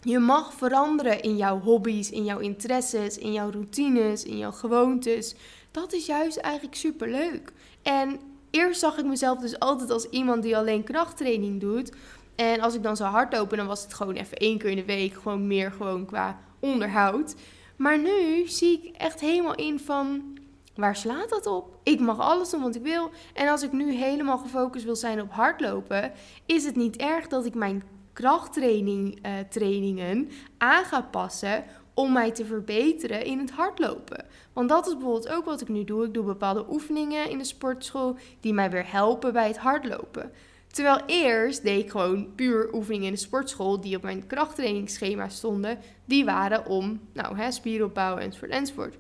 je 0.03 0.19
mag 0.19 0.53
veranderen 0.53 1.21
in 1.21 1.37
jouw 1.37 1.61
hobby's, 1.61 2.11
in 2.11 2.25
jouw 2.25 2.39
interesses, 2.39 3.19
in 3.19 3.33
jouw 3.33 3.51
routines, 3.51 4.25
in 4.25 4.39
jouw 4.39 4.53
gewoontes. 4.53 5.35
Dat 5.71 5.93
is 5.93 6.07
juist 6.07 6.37
eigenlijk 6.37 6.75
super 6.75 7.09
leuk. 7.09 7.53
En 7.83 8.21
eerst 8.51 8.81
zag 8.81 8.99
ik 8.99 9.05
mezelf 9.05 9.39
dus 9.39 9.59
altijd 9.59 9.91
als 9.91 10.09
iemand 10.09 10.43
die 10.43 10.57
alleen 10.57 10.85
krachttraining 10.85 11.61
doet. 11.61 11.93
En 12.35 12.61
als 12.61 12.75
ik 12.75 12.83
dan 12.83 12.97
zou 12.97 13.11
hardlopen, 13.11 13.57
dan 13.57 13.67
was 13.67 13.83
het 13.83 13.95
gewoon 13.95 14.15
even 14.15 14.37
één 14.37 14.59
keer 14.59 14.71
in 14.71 14.77
de 14.77 14.85
week. 14.85 15.15
Gewoon 15.15 15.47
meer 15.47 15.73
gewoon 15.73 16.07
qua 16.07 16.39
onderhoud. 16.61 17.35
Maar 17.77 17.99
nu 17.99 18.47
zie 18.47 18.81
ik 18.83 18.97
echt 18.97 19.21
helemaal 19.21 19.55
in 19.55 19.79
van 19.79 20.38
waar 20.79 20.97
slaat 20.97 21.29
dat 21.29 21.47
op? 21.47 21.79
Ik 21.83 22.01
mag 22.01 22.19
alles 22.19 22.51
doen 22.51 22.63
wat 22.63 22.75
ik 22.75 22.83
wil. 22.83 23.11
En 23.35 23.49
als 23.49 23.63
ik 23.63 23.73
nu 23.73 23.93
helemaal 23.93 24.39
gefocust 24.39 24.85
wil 24.85 24.97
zijn 24.97 25.21
op 25.21 25.31
hardlopen, 25.31 26.13
is 26.47 26.65
het 26.65 26.77
niet 26.77 26.97
erg 26.97 27.27
dat 27.27 27.45
ik 27.47 27.55
mijn 27.55 27.83
krachttraining 28.13 29.27
uh, 29.27 29.33
trainingen 29.49 30.31
aan 30.59 30.85
ga 30.85 31.01
passen 31.01 31.65
om 31.95 32.13
mij 32.13 32.33
te 32.33 32.45
verbeteren 32.45 33.25
in 33.25 33.39
het 33.39 33.51
hardlopen. 33.51 34.25
Want 34.53 34.69
dat 34.69 34.87
is 34.87 34.93
bijvoorbeeld 34.93 35.29
ook 35.29 35.45
wat 35.45 35.61
ik 35.61 35.69
nu 35.69 35.85
doe. 35.85 36.05
Ik 36.05 36.15
doe 36.15 36.25
bepaalde 36.25 36.65
oefeningen 36.71 37.31
in 37.31 37.39
de 37.39 37.45
sportschool 37.45 38.17
die 38.41 38.53
mij 38.53 38.71
weer 38.71 38.93
helpen 38.93 39.33
bij 39.33 39.47
het 39.47 39.59
hardlopen. 39.59 40.33
Terwijl 40.73 41.01
eerst 41.07 41.63
deed 41.63 41.85
ik 41.85 41.91
gewoon 41.91 42.35
puur 42.35 42.75
oefeningen 42.75 43.07
in 43.07 43.13
de 43.13 43.19
sportschool 43.19 43.81
die 43.81 43.97
op 43.97 44.03
mijn 44.03 44.27
krachttrainingsschema 44.27 45.29
stonden. 45.29 45.79
Die 46.05 46.25
waren 46.25 46.67
om 46.67 47.01
nou, 47.13 47.37
hè, 47.37 47.51
spieropbouw 47.51 48.17
enzovoort 48.17 48.51
enzovoort. 48.51 48.97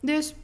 Dus 0.00 0.34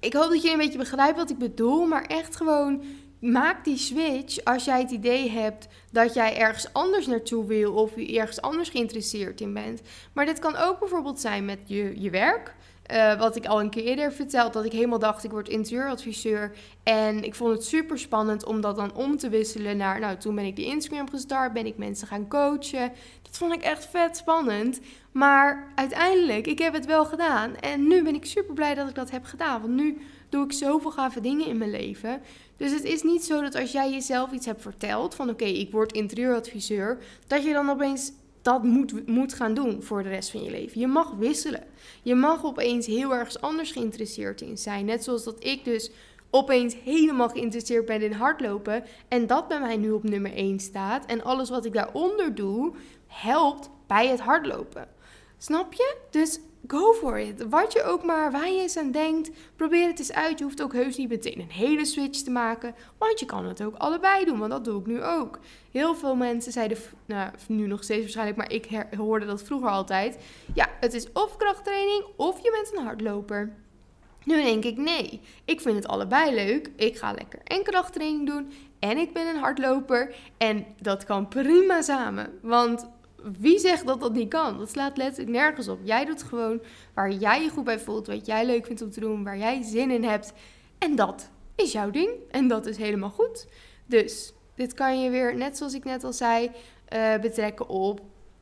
ik 0.00 0.12
hoop 0.12 0.30
dat 0.30 0.42
je 0.42 0.50
een 0.50 0.58
beetje 0.58 0.78
begrijpt 0.78 1.16
wat 1.16 1.30
ik 1.30 1.38
bedoel, 1.38 1.86
maar 1.86 2.04
echt 2.04 2.36
gewoon 2.36 2.82
maak 3.20 3.64
die 3.64 3.76
switch 3.76 4.44
als 4.44 4.64
jij 4.64 4.80
het 4.80 4.90
idee 4.90 5.30
hebt 5.30 5.68
dat 5.92 6.14
jij 6.14 6.36
ergens 6.36 6.72
anders 6.72 7.06
naartoe 7.06 7.46
wil 7.46 7.72
of 7.72 7.96
je 7.96 8.18
ergens 8.18 8.40
anders 8.40 8.68
geïnteresseerd 8.68 9.40
in 9.40 9.54
bent. 9.54 9.80
Maar 10.12 10.26
dit 10.26 10.38
kan 10.38 10.56
ook 10.56 10.78
bijvoorbeeld 10.78 11.20
zijn 11.20 11.44
met 11.44 11.58
je, 11.64 12.00
je 12.00 12.10
werk. 12.10 12.54
Uh, 12.92 13.18
wat 13.18 13.36
ik 13.36 13.46
al 13.46 13.60
een 13.60 13.70
keer 13.70 13.84
eerder 13.84 14.12
verteld, 14.12 14.52
dat 14.52 14.64
ik 14.64 14.72
helemaal 14.72 14.98
dacht 14.98 15.24
ik 15.24 15.30
word 15.30 15.48
interieuradviseur. 15.48 16.52
En 16.82 17.24
ik 17.24 17.34
vond 17.34 17.52
het 17.52 17.64
super 17.64 17.98
spannend 17.98 18.44
om 18.44 18.60
dat 18.60 18.76
dan 18.76 18.94
om 18.94 19.16
te 19.16 19.28
wisselen 19.28 19.76
naar, 19.76 20.00
nou 20.00 20.16
toen 20.16 20.34
ben 20.34 20.44
ik 20.44 20.56
die 20.56 20.66
Instagram 20.66 21.10
gestart, 21.10 21.52
ben 21.52 21.66
ik 21.66 21.76
mensen 21.76 22.06
gaan 22.06 22.28
coachen. 22.28 22.92
Dat 23.22 23.36
vond 23.36 23.52
ik 23.52 23.62
echt 23.62 23.86
vet 23.86 24.16
spannend. 24.16 24.80
Maar 25.12 25.72
uiteindelijk, 25.74 26.46
ik 26.46 26.58
heb 26.58 26.72
het 26.72 26.86
wel 26.86 27.04
gedaan. 27.04 27.56
En 27.56 27.88
nu 27.88 28.02
ben 28.02 28.14
ik 28.14 28.24
super 28.24 28.54
blij 28.54 28.74
dat 28.74 28.88
ik 28.88 28.94
dat 28.94 29.10
heb 29.10 29.24
gedaan. 29.24 29.60
Want 29.60 29.74
nu 29.74 30.00
doe 30.28 30.44
ik 30.44 30.52
zoveel 30.52 30.90
gave 30.90 31.20
dingen 31.20 31.46
in 31.46 31.58
mijn 31.58 31.70
leven. 31.70 32.22
Dus 32.56 32.72
het 32.72 32.84
is 32.84 33.02
niet 33.02 33.24
zo 33.24 33.40
dat 33.40 33.54
als 33.54 33.72
jij 33.72 33.90
jezelf 33.90 34.32
iets 34.32 34.46
hebt 34.46 34.62
verteld 34.62 35.14
van 35.14 35.30
oké, 35.30 35.44
ik 35.44 35.70
word 35.70 35.92
interieuradviseur, 35.92 36.98
dat 37.26 37.44
je 37.44 37.52
dan 37.52 37.70
opeens 37.70 38.12
dat 38.42 38.62
moet, 38.62 39.06
moet 39.06 39.34
gaan 39.34 39.54
doen 39.54 39.82
voor 39.82 40.02
de 40.02 40.08
rest 40.08 40.30
van 40.30 40.42
je 40.42 40.50
leven. 40.50 40.80
Je 40.80 40.86
mag 40.86 41.10
wisselen. 41.10 41.64
Je 42.02 42.14
mag 42.14 42.44
opeens 42.44 42.86
heel 42.86 43.14
erg 43.14 43.40
anders 43.40 43.72
geïnteresseerd 43.72 44.40
in 44.40 44.58
zijn. 44.58 44.84
Net 44.84 45.04
zoals 45.04 45.24
dat 45.24 45.44
ik 45.44 45.64
dus 45.64 45.90
opeens 46.30 46.76
helemaal 46.84 47.28
geïnteresseerd 47.28 47.86
ben 47.86 48.02
in 48.02 48.12
hardlopen. 48.12 48.84
En 49.08 49.26
dat 49.26 49.48
bij 49.48 49.60
mij 49.60 49.76
nu 49.76 49.90
op 49.90 50.02
nummer 50.02 50.34
1 50.34 50.60
staat. 50.60 51.06
En 51.06 51.24
alles 51.24 51.50
wat 51.50 51.64
ik 51.64 51.72
daaronder 51.72 52.34
doe, 52.34 52.74
helpt 53.06 53.70
bij 53.86 54.08
het 54.08 54.20
hardlopen. 54.20 54.88
Snap 55.38 55.72
je? 55.72 55.96
Dus 56.10 56.38
go 56.66 56.92
for 56.92 57.18
it. 57.18 57.48
Wat 57.48 57.72
je 57.72 57.82
ook 57.82 58.04
maar, 58.04 58.30
waar 58.30 58.50
je 58.50 58.60
eens 58.60 58.76
aan 58.76 58.90
denkt, 58.90 59.30
probeer 59.56 59.86
het 59.86 59.98
eens 59.98 60.12
uit. 60.12 60.38
Je 60.38 60.44
hoeft 60.44 60.62
ook 60.62 60.72
heus 60.72 60.96
niet 60.96 61.08
meteen 61.08 61.40
een 61.40 61.50
hele 61.50 61.84
switch 61.84 62.22
te 62.22 62.30
maken, 62.30 62.74
want 62.98 63.20
je 63.20 63.26
kan 63.26 63.46
het 63.46 63.62
ook 63.62 63.76
allebei 63.76 64.24
doen, 64.24 64.38
want 64.38 64.50
dat 64.50 64.64
doe 64.64 64.80
ik 64.80 64.86
nu 64.86 65.02
ook. 65.02 65.38
Heel 65.70 65.94
veel 65.94 66.14
mensen 66.14 66.52
zeiden, 66.52 66.78
nou, 67.06 67.30
nu 67.48 67.66
nog 67.66 67.82
steeds 67.82 68.00
waarschijnlijk, 68.00 68.36
maar 68.36 68.52
ik 68.52 68.86
hoorde 68.96 69.26
dat 69.26 69.42
vroeger 69.42 69.68
altijd. 69.68 70.18
Ja, 70.54 70.68
het 70.80 70.94
is 70.94 71.12
of 71.12 71.36
krachttraining 71.36 72.04
of 72.16 72.42
je 72.42 72.50
bent 72.50 72.78
een 72.78 72.84
hardloper. 72.84 73.52
Nu 74.24 74.42
denk 74.42 74.64
ik, 74.64 74.76
nee, 74.76 75.20
ik 75.44 75.60
vind 75.60 75.76
het 75.76 75.86
allebei 75.86 76.34
leuk. 76.34 76.70
Ik 76.76 76.96
ga 76.96 77.12
lekker 77.12 77.40
en 77.44 77.62
krachttraining 77.62 78.26
doen 78.26 78.52
en 78.78 78.98
ik 78.98 79.12
ben 79.12 79.26
een 79.26 79.40
hardloper. 79.40 80.14
En 80.38 80.66
dat 80.80 81.04
kan 81.04 81.28
prima 81.28 81.82
samen, 81.82 82.38
want 82.42 82.88
wie 83.38 83.58
zegt 83.58 83.86
dat 83.86 84.00
dat 84.00 84.12
niet 84.12 84.28
kan? 84.28 84.58
Dat 84.58 84.70
slaat 84.70 84.96
letterlijk 84.96 85.36
nergens 85.36 85.68
op. 85.68 85.78
Jij 85.82 86.04
doet 86.04 86.22
gewoon 86.22 86.62
waar 86.94 87.12
jij 87.12 87.42
je 87.42 87.50
goed 87.50 87.64
bij 87.64 87.78
voelt, 87.80 88.06
wat 88.06 88.26
jij 88.26 88.46
leuk 88.46 88.66
vindt 88.66 88.82
om 88.82 88.90
te 88.90 89.00
doen, 89.00 89.24
waar 89.24 89.38
jij 89.38 89.62
zin 89.62 89.90
in 89.90 90.04
hebt. 90.04 90.32
En 90.78 90.96
dat 90.96 91.30
is 91.56 91.72
jouw 91.72 91.90
ding. 91.90 92.10
En 92.30 92.48
dat 92.48 92.66
is 92.66 92.76
helemaal 92.76 93.10
goed. 93.10 93.46
Dus 93.86 94.32
dit 94.54 94.74
kan 94.74 95.00
je 95.02 95.10
weer, 95.10 95.36
net 95.36 95.56
zoals 95.56 95.74
ik 95.74 95.84
net 95.84 96.04
al 96.04 96.12
zei, 96.12 96.50
uh, 96.94 97.18
betrekken 97.18 97.68
op 97.68 98.00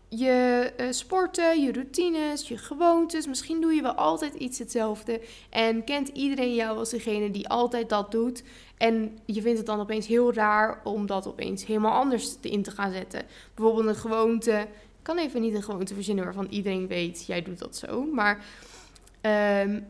je 0.09 0.73
uh, 0.81 0.87
sporten, 0.91 1.63
je 1.63 1.73
routines, 1.73 2.49
je 2.49 2.59
gewoontes. 2.59 3.27
Misschien 3.27 3.61
doe 3.61 3.73
je 3.73 3.83
wel 3.83 3.95
altijd 3.95 4.35
iets 4.35 4.59
hetzelfde. 4.59 5.21
En 5.51 5.85
kent 5.85 6.09
iedereen 6.09 6.55
jou 6.55 6.79
als 6.79 6.91
degene 6.91 7.31
die 7.31 7.49
altijd 7.49 7.89
dat 7.89 8.11
doet. 8.11 8.43
En 8.77 9.19
je 9.25 9.43
vindt 9.43 9.59
het 9.59 9.67
dan 9.67 9.81
opeens 9.81 10.07
heel 10.07 10.33
raar 10.33 10.81
om 10.85 11.07
dat 11.07 11.27
opeens 11.27 11.67
helemaal 11.67 11.93
anders 11.93 12.37
in 12.41 12.63
te 12.63 12.71
gaan 12.71 12.93
zetten. 12.93 13.23
Bijvoorbeeld 13.55 13.87
een 13.87 13.95
gewoonte. 13.95 14.53
Ik 14.99 15.15
kan 15.15 15.19
even 15.19 15.41
niet 15.41 15.55
een 15.55 15.63
gewoonte 15.63 15.95
verzinnen 15.95 16.25
waarvan 16.25 16.47
iedereen 16.51 16.87
weet, 16.87 17.27
jij 17.27 17.43
doet 17.43 17.59
dat 17.59 17.77
zo. 17.77 18.05
Maar 18.05 18.45
um, 19.63 19.87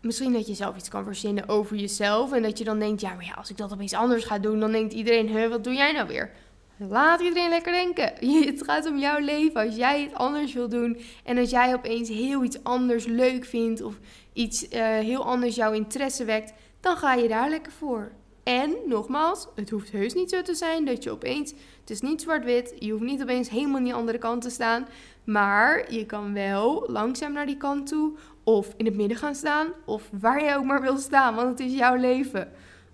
misschien 0.00 0.32
dat 0.32 0.46
je 0.46 0.54
zelf 0.54 0.76
iets 0.76 0.88
kan 0.88 1.04
verzinnen 1.04 1.48
over 1.48 1.76
jezelf. 1.76 2.32
En 2.32 2.42
dat 2.42 2.58
je 2.58 2.64
dan 2.64 2.78
denkt, 2.78 3.00
ja, 3.00 3.14
maar 3.14 3.24
ja, 3.24 3.32
als 3.32 3.50
ik 3.50 3.56
dat 3.56 3.72
opeens 3.72 3.94
anders 3.94 4.24
ga 4.24 4.38
doen, 4.38 4.60
dan 4.60 4.72
denkt 4.72 4.92
iedereen, 4.92 5.28
huh, 5.28 5.48
wat 5.48 5.64
doe 5.64 5.74
jij 5.74 5.92
nou 5.92 6.08
weer? 6.08 6.30
Laat 6.78 7.20
iedereen 7.20 7.48
lekker 7.48 7.72
denken. 7.72 8.12
Het 8.52 8.64
gaat 8.64 8.86
om 8.86 8.98
jouw 8.98 9.18
leven. 9.18 9.66
Als 9.66 9.76
jij 9.76 10.02
het 10.02 10.14
anders 10.14 10.52
wil 10.52 10.68
doen 10.68 10.98
en 11.24 11.38
als 11.38 11.50
jij 11.50 11.74
opeens 11.74 12.08
heel 12.08 12.44
iets 12.44 12.64
anders 12.64 13.04
leuk 13.04 13.44
vindt 13.44 13.82
of 13.82 13.94
iets 14.32 14.64
uh, 14.64 14.70
heel 14.80 15.24
anders 15.24 15.54
jouw 15.54 15.72
interesse 15.72 16.24
wekt, 16.24 16.52
dan 16.80 16.96
ga 16.96 17.14
je 17.14 17.28
daar 17.28 17.48
lekker 17.48 17.72
voor. 17.72 18.12
En 18.42 18.74
nogmaals, 18.86 19.48
het 19.54 19.70
hoeft 19.70 19.90
heus 19.90 20.14
niet 20.14 20.30
zo 20.30 20.42
te 20.42 20.54
zijn 20.54 20.84
dat 20.84 21.02
je 21.02 21.10
opeens, 21.10 21.50
het 21.80 21.90
is 21.90 22.00
niet 22.00 22.22
zwart-wit, 22.22 22.74
je 22.78 22.90
hoeft 22.90 23.04
niet 23.04 23.22
opeens 23.22 23.50
helemaal 23.50 23.76
aan 23.76 23.84
die 23.84 23.94
andere 23.94 24.18
kant 24.18 24.42
te 24.42 24.50
staan, 24.50 24.86
maar 25.24 25.92
je 25.92 26.06
kan 26.06 26.32
wel 26.32 26.84
langzaam 26.88 27.32
naar 27.32 27.46
die 27.46 27.56
kant 27.56 27.86
toe 27.86 28.12
of 28.44 28.74
in 28.76 28.84
het 28.84 28.94
midden 28.94 29.16
gaan 29.16 29.34
staan 29.34 29.68
of 29.84 30.08
waar 30.20 30.44
je 30.44 30.56
ook 30.56 30.64
maar 30.64 30.80
wil 30.80 30.98
staan, 30.98 31.34
want 31.34 31.48
het 31.48 31.68
is 31.68 31.74
jouw 31.74 31.96
leven. 31.96 32.52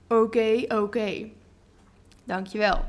Oké, 0.08 0.64
oké. 0.68 1.28
Dankjewel. 2.24 2.84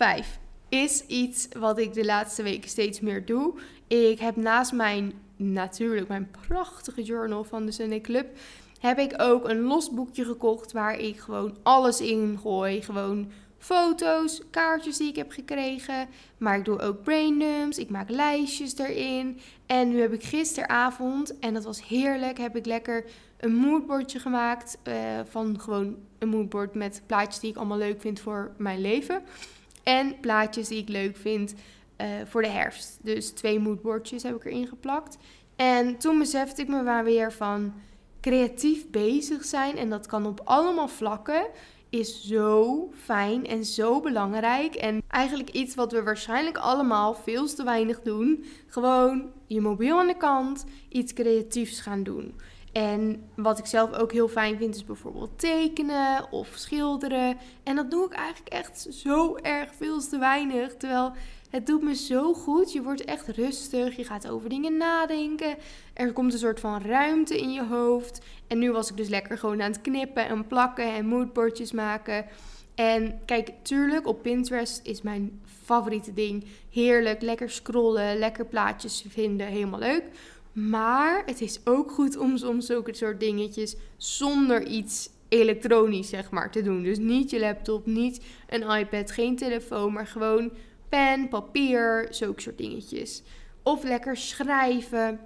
5 0.00 0.38
is 0.68 1.06
iets 1.06 1.48
wat 1.58 1.78
ik 1.78 1.92
de 1.92 2.04
laatste 2.04 2.42
weken 2.42 2.70
steeds 2.70 3.00
meer 3.00 3.24
doe. 3.24 3.54
Ik 3.86 4.18
heb 4.18 4.36
naast 4.36 4.72
mijn, 4.72 5.12
natuurlijk, 5.36 6.08
mijn 6.08 6.30
prachtige 6.46 7.02
journal 7.02 7.44
van 7.44 7.66
de 7.66 7.72
Sunday 7.72 8.00
Club, 8.00 8.38
heb 8.78 8.98
ik 8.98 9.14
ook 9.16 9.48
een 9.48 9.60
los 9.60 9.90
boekje 9.90 10.24
gekocht 10.24 10.72
waar 10.72 10.98
ik 10.98 11.18
gewoon 11.18 11.56
alles 11.62 12.00
in 12.00 12.38
gooi. 12.42 12.82
Gewoon 12.82 13.30
foto's, 13.58 14.42
kaartjes 14.50 14.96
die 14.96 15.08
ik 15.08 15.16
heb 15.16 15.30
gekregen. 15.30 16.08
Maar 16.38 16.58
ik 16.58 16.64
doe 16.64 16.80
ook 16.80 17.02
braindumps, 17.02 17.78
ik 17.78 17.90
maak 17.90 18.10
lijstjes 18.10 18.78
erin. 18.78 19.40
En 19.66 19.88
nu 19.88 20.00
heb 20.00 20.12
ik 20.12 20.22
gisteravond, 20.22 21.38
en 21.38 21.54
dat 21.54 21.64
was 21.64 21.88
heerlijk, 21.88 22.38
heb 22.38 22.56
ik 22.56 22.66
lekker 22.66 23.04
een 23.38 23.54
moodboardje 23.54 24.18
gemaakt. 24.18 24.78
Uh, 24.88 24.94
van 25.24 25.60
gewoon 25.60 25.96
een 26.18 26.28
moodboard 26.28 26.74
met 26.74 27.02
plaatjes 27.06 27.40
die 27.40 27.50
ik 27.50 27.56
allemaal 27.56 27.78
leuk 27.78 28.00
vind 28.00 28.20
voor 28.20 28.54
mijn 28.56 28.80
leven. 28.80 29.22
En 29.82 30.20
plaatjes 30.20 30.68
die 30.68 30.78
ik 30.78 30.88
leuk 30.88 31.16
vind 31.16 31.54
uh, 32.00 32.06
voor 32.24 32.42
de 32.42 32.48
herfst. 32.48 32.98
Dus 33.02 33.30
twee 33.30 33.58
moodboardjes 33.58 34.22
heb 34.22 34.34
ik 34.36 34.44
erin 34.44 34.66
geplakt. 34.66 35.16
En 35.56 35.98
toen 35.98 36.18
besefte 36.18 36.62
ik 36.62 36.68
me 36.68 36.82
maar 36.82 37.04
weer 37.04 37.32
van 37.32 37.72
creatief 38.20 38.90
bezig 38.90 39.44
zijn. 39.44 39.76
En 39.76 39.90
dat 39.90 40.06
kan 40.06 40.26
op 40.26 40.40
allemaal 40.44 40.88
vlakken. 40.88 41.46
Is 41.88 42.26
zo 42.26 42.88
fijn 43.04 43.46
en 43.46 43.64
zo 43.64 44.00
belangrijk. 44.00 44.74
En 44.74 45.02
eigenlijk 45.08 45.50
iets 45.50 45.74
wat 45.74 45.92
we 45.92 46.02
waarschijnlijk 46.02 46.56
allemaal 46.56 47.14
veel 47.14 47.46
te 47.46 47.64
weinig 47.64 48.00
doen. 48.02 48.44
Gewoon 48.66 49.32
je 49.46 49.60
mobiel 49.60 49.98
aan 49.98 50.06
de 50.06 50.16
kant, 50.16 50.64
iets 50.88 51.12
creatiefs 51.12 51.80
gaan 51.80 52.02
doen. 52.02 52.34
En 52.72 53.30
wat 53.36 53.58
ik 53.58 53.66
zelf 53.66 53.92
ook 53.92 54.12
heel 54.12 54.28
fijn 54.28 54.56
vind 54.56 54.74
is 54.74 54.84
bijvoorbeeld 54.84 55.38
tekenen 55.38 56.32
of 56.32 56.48
schilderen. 56.54 57.38
En 57.62 57.76
dat 57.76 57.90
doe 57.90 58.06
ik 58.06 58.12
eigenlijk 58.12 58.48
echt 58.54 58.86
zo 58.90 59.36
erg 59.36 59.74
veel 59.74 60.00
te 60.00 60.18
weinig. 60.18 60.76
Terwijl 60.76 61.12
het 61.50 61.66
doet 61.66 61.82
me 61.82 61.94
zo 61.94 62.34
goed. 62.34 62.72
Je 62.72 62.82
wordt 62.82 63.04
echt 63.04 63.28
rustig. 63.28 63.96
Je 63.96 64.04
gaat 64.04 64.28
over 64.28 64.48
dingen 64.48 64.76
nadenken. 64.76 65.56
Er 65.94 66.12
komt 66.12 66.32
een 66.32 66.38
soort 66.38 66.60
van 66.60 66.82
ruimte 66.82 67.40
in 67.40 67.52
je 67.52 67.64
hoofd. 67.64 68.20
En 68.46 68.58
nu 68.58 68.72
was 68.72 68.90
ik 68.90 68.96
dus 68.96 69.08
lekker 69.08 69.38
gewoon 69.38 69.62
aan 69.62 69.70
het 69.70 69.80
knippen 69.80 70.26
en 70.26 70.46
plakken 70.46 70.92
en 70.94 71.06
moodboardjes 71.06 71.72
maken. 71.72 72.26
En 72.74 73.20
kijk, 73.24 73.50
tuurlijk, 73.62 74.06
op 74.06 74.22
Pinterest 74.22 74.80
is 74.82 75.02
mijn 75.02 75.40
favoriete 75.64 76.12
ding. 76.12 76.44
Heerlijk, 76.70 77.22
lekker 77.22 77.50
scrollen, 77.50 78.18
lekker 78.18 78.46
plaatjes 78.46 79.04
vinden, 79.08 79.46
helemaal 79.46 79.78
leuk. 79.78 80.04
Maar 80.52 81.22
het 81.26 81.40
is 81.40 81.60
ook 81.64 81.90
goed 81.90 82.16
om 82.16 82.36
soms 82.36 82.66
zulke 82.66 82.94
soort 82.94 83.20
dingetjes 83.20 83.76
zonder 83.96 84.66
iets 84.66 85.10
elektronisch, 85.28 86.08
zeg 86.08 86.30
maar, 86.30 86.50
te 86.50 86.62
doen. 86.62 86.82
Dus 86.82 86.98
niet 86.98 87.30
je 87.30 87.40
laptop, 87.40 87.86
niet 87.86 88.24
een 88.48 88.70
iPad, 88.70 89.10
geen 89.10 89.36
telefoon, 89.36 89.92
maar 89.92 90.06
gewoon 90.06 90.52
pen, 90.88 91.28
papier, 91.28 92.06
zulke 92.10 92.40
soort 92.40 92.58
dingetjes. 92.58 93.22
Of 93.62 93.82
lekker 93.82 94.16
schrijven. 94.16 95.20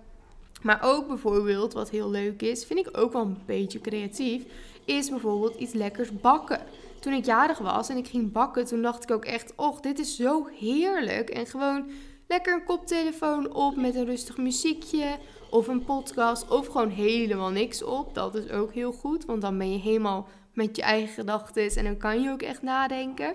Maar 0.62 0.80
ook 0.82 1.06
bijvoorbeeld, 1.06 1.72
wat 1.72 1.90
heel 1.90 2.10
leuk 2.10 2.42
is, 2.42 2.64
vind 2.64 2.86
ik 2.86 2.98
ook 2.98 3.12
wel 3.12 3.22
een 3.22 3.38
beetje 3.46 3.80
creatief, 3.80 4.44
is 4.84 5.10
bijvoorbeeld 5.10 5.54
iets 5.54 5.72
lekkers 5.72 6.20
bakken. 6.20 6.60
Toen 7.00 7.12
ik 7.12 7.24
jarig 7.24 7.58
was 7.58 7.88
en 7.88 7.96
ik 7.96 8.08
ging 8.08 8.32
bakken, 8.32 8.64
toen 8.64 8.82
dacht 8.82 9.02
ik 9.02 9.10
ook 9.10 9.24
echt, 9.24 9.52
och, 9.56 9.80
dit 9.80 9.98
is 9.98 10.16
zo 10.16 10.48
heerlijk. 10.58 11.30
En 11.30 11.46
gewoon 11.46 11.90
lekker 12.28 12.54
een 12.54 12.64
koptelefoon 12.64 13.54
op 13.54 13.76
met 13.76 13.94
een 13.94 14.04
rustig 14.04 14.36
muziekje 14.36 15.18
of 15.50 15.68
een 15.68 15.84
podcast 15.84 16.48
of 16.48 16.66
gewoon 16.66 16.88
helemaal 16.88 17.50
niks 17.50 17.82
op. 17.82 18.14
Dat 18.14 18.34
is 18.34 18.50
ook 18.50 18.72
heel 18.72 18.92
goed, 18.92 19.24
want 19.24 19.42
dan 19.42 19.58
ben 19.58 19.72
je 19.72 19.78
helemaal 19.78 20.28
met 20.52 20.76
je 20.76 20.82
eigen 20.82 21.14
gedachten 21.14 21.76
en 21.76 21.84
dan 21.84 21.96
kan 21.96 22.22
je 22.22 22.30
ook 22.30 22.42
echt 22.42 22.62
nadenken. 22.62 23.34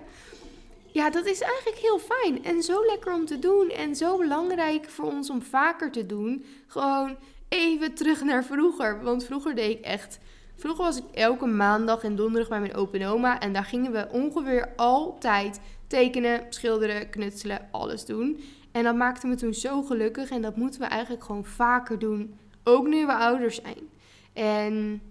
Ja, 0.92 1.10
dat 1.10 1.26
is 1.26 1.40
eigenlijk 1.40 1.78
heel 1.78 1.98
fijn 1.98 2.44
en 2.44 2.62
zo 2.62 2.86
lekker 2.86 3.14
om 3.14 3.26
te 3.26 3.38
doen 3.38 3.68
en 3.68 3.96
zo 3.96 4.18
belangrijk 4.18 4.88
voor 4.88 5.04
ons 5.04 5.30
om 5.30 5.42
vaker 5.42 5.92
te 5.92 6.06
doen. 6.06 6.44
Gewoon 6.66 7.16
even 7.48 7.94
terug 7.94 8.22
naar 8.22 8.44
vroeger, 8.44 9.02
want 9.02 9.24
vroeger 9.24 9.54
deed 9.54 9.78
ik 9.78 9.84
echt 9.84 10.20
Vroeger 10.60 10.84
was 10.84 10.96
ik 10.96 11.04
elke 11.12 11.46
maandag 11.46 12.02
en 12.02 12.16
donderdag 12.16 12.48
bij 12.48 12.60
mijn 12.60 12.74
open 12.74 13.02
oma. 13.02 13.40
En 13.40 13.52
daar 13.52 13.64
gingen 13.64 13.92
we 13.92 14.08
ongeveer 14.10 14.72
altijd 14.76 15.60
tekenen, 15.86 16.46
schilderen, 16.48 17.10
knutselen, 17.10 17.68
alles 17.70 18.04
doen. 18.04 18.40
En 18.72 18.84
dat 18.84 18.96
maakte 18.96 19.26
me 19.26 19.34
toen 19.34 19.54
zo 19.54 19.82
gelukkig. 19.82 20.30
En 20.30 20.42
dat 20.42 20.56
moeten 20.56 20.80
we 20.80 20.86
eigenlijk 20.86 21.24
gewoon 21.24 21.44
vaker 21.44 21.98
doen. 21.98 22.34
Ook 22.64 22.86
nu 22.86 23.06
we 23.06 23.12
ouder 23.12 23.50
zijn. 23.50 23.88
En 24.32 25.02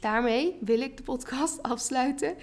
daarmee 0.00 0.56
wil 0.60 0.80
ik 0.80 0.96
de 0.96 1.02
podcast 1.02 1.62
afsluiten. 1.72 2.34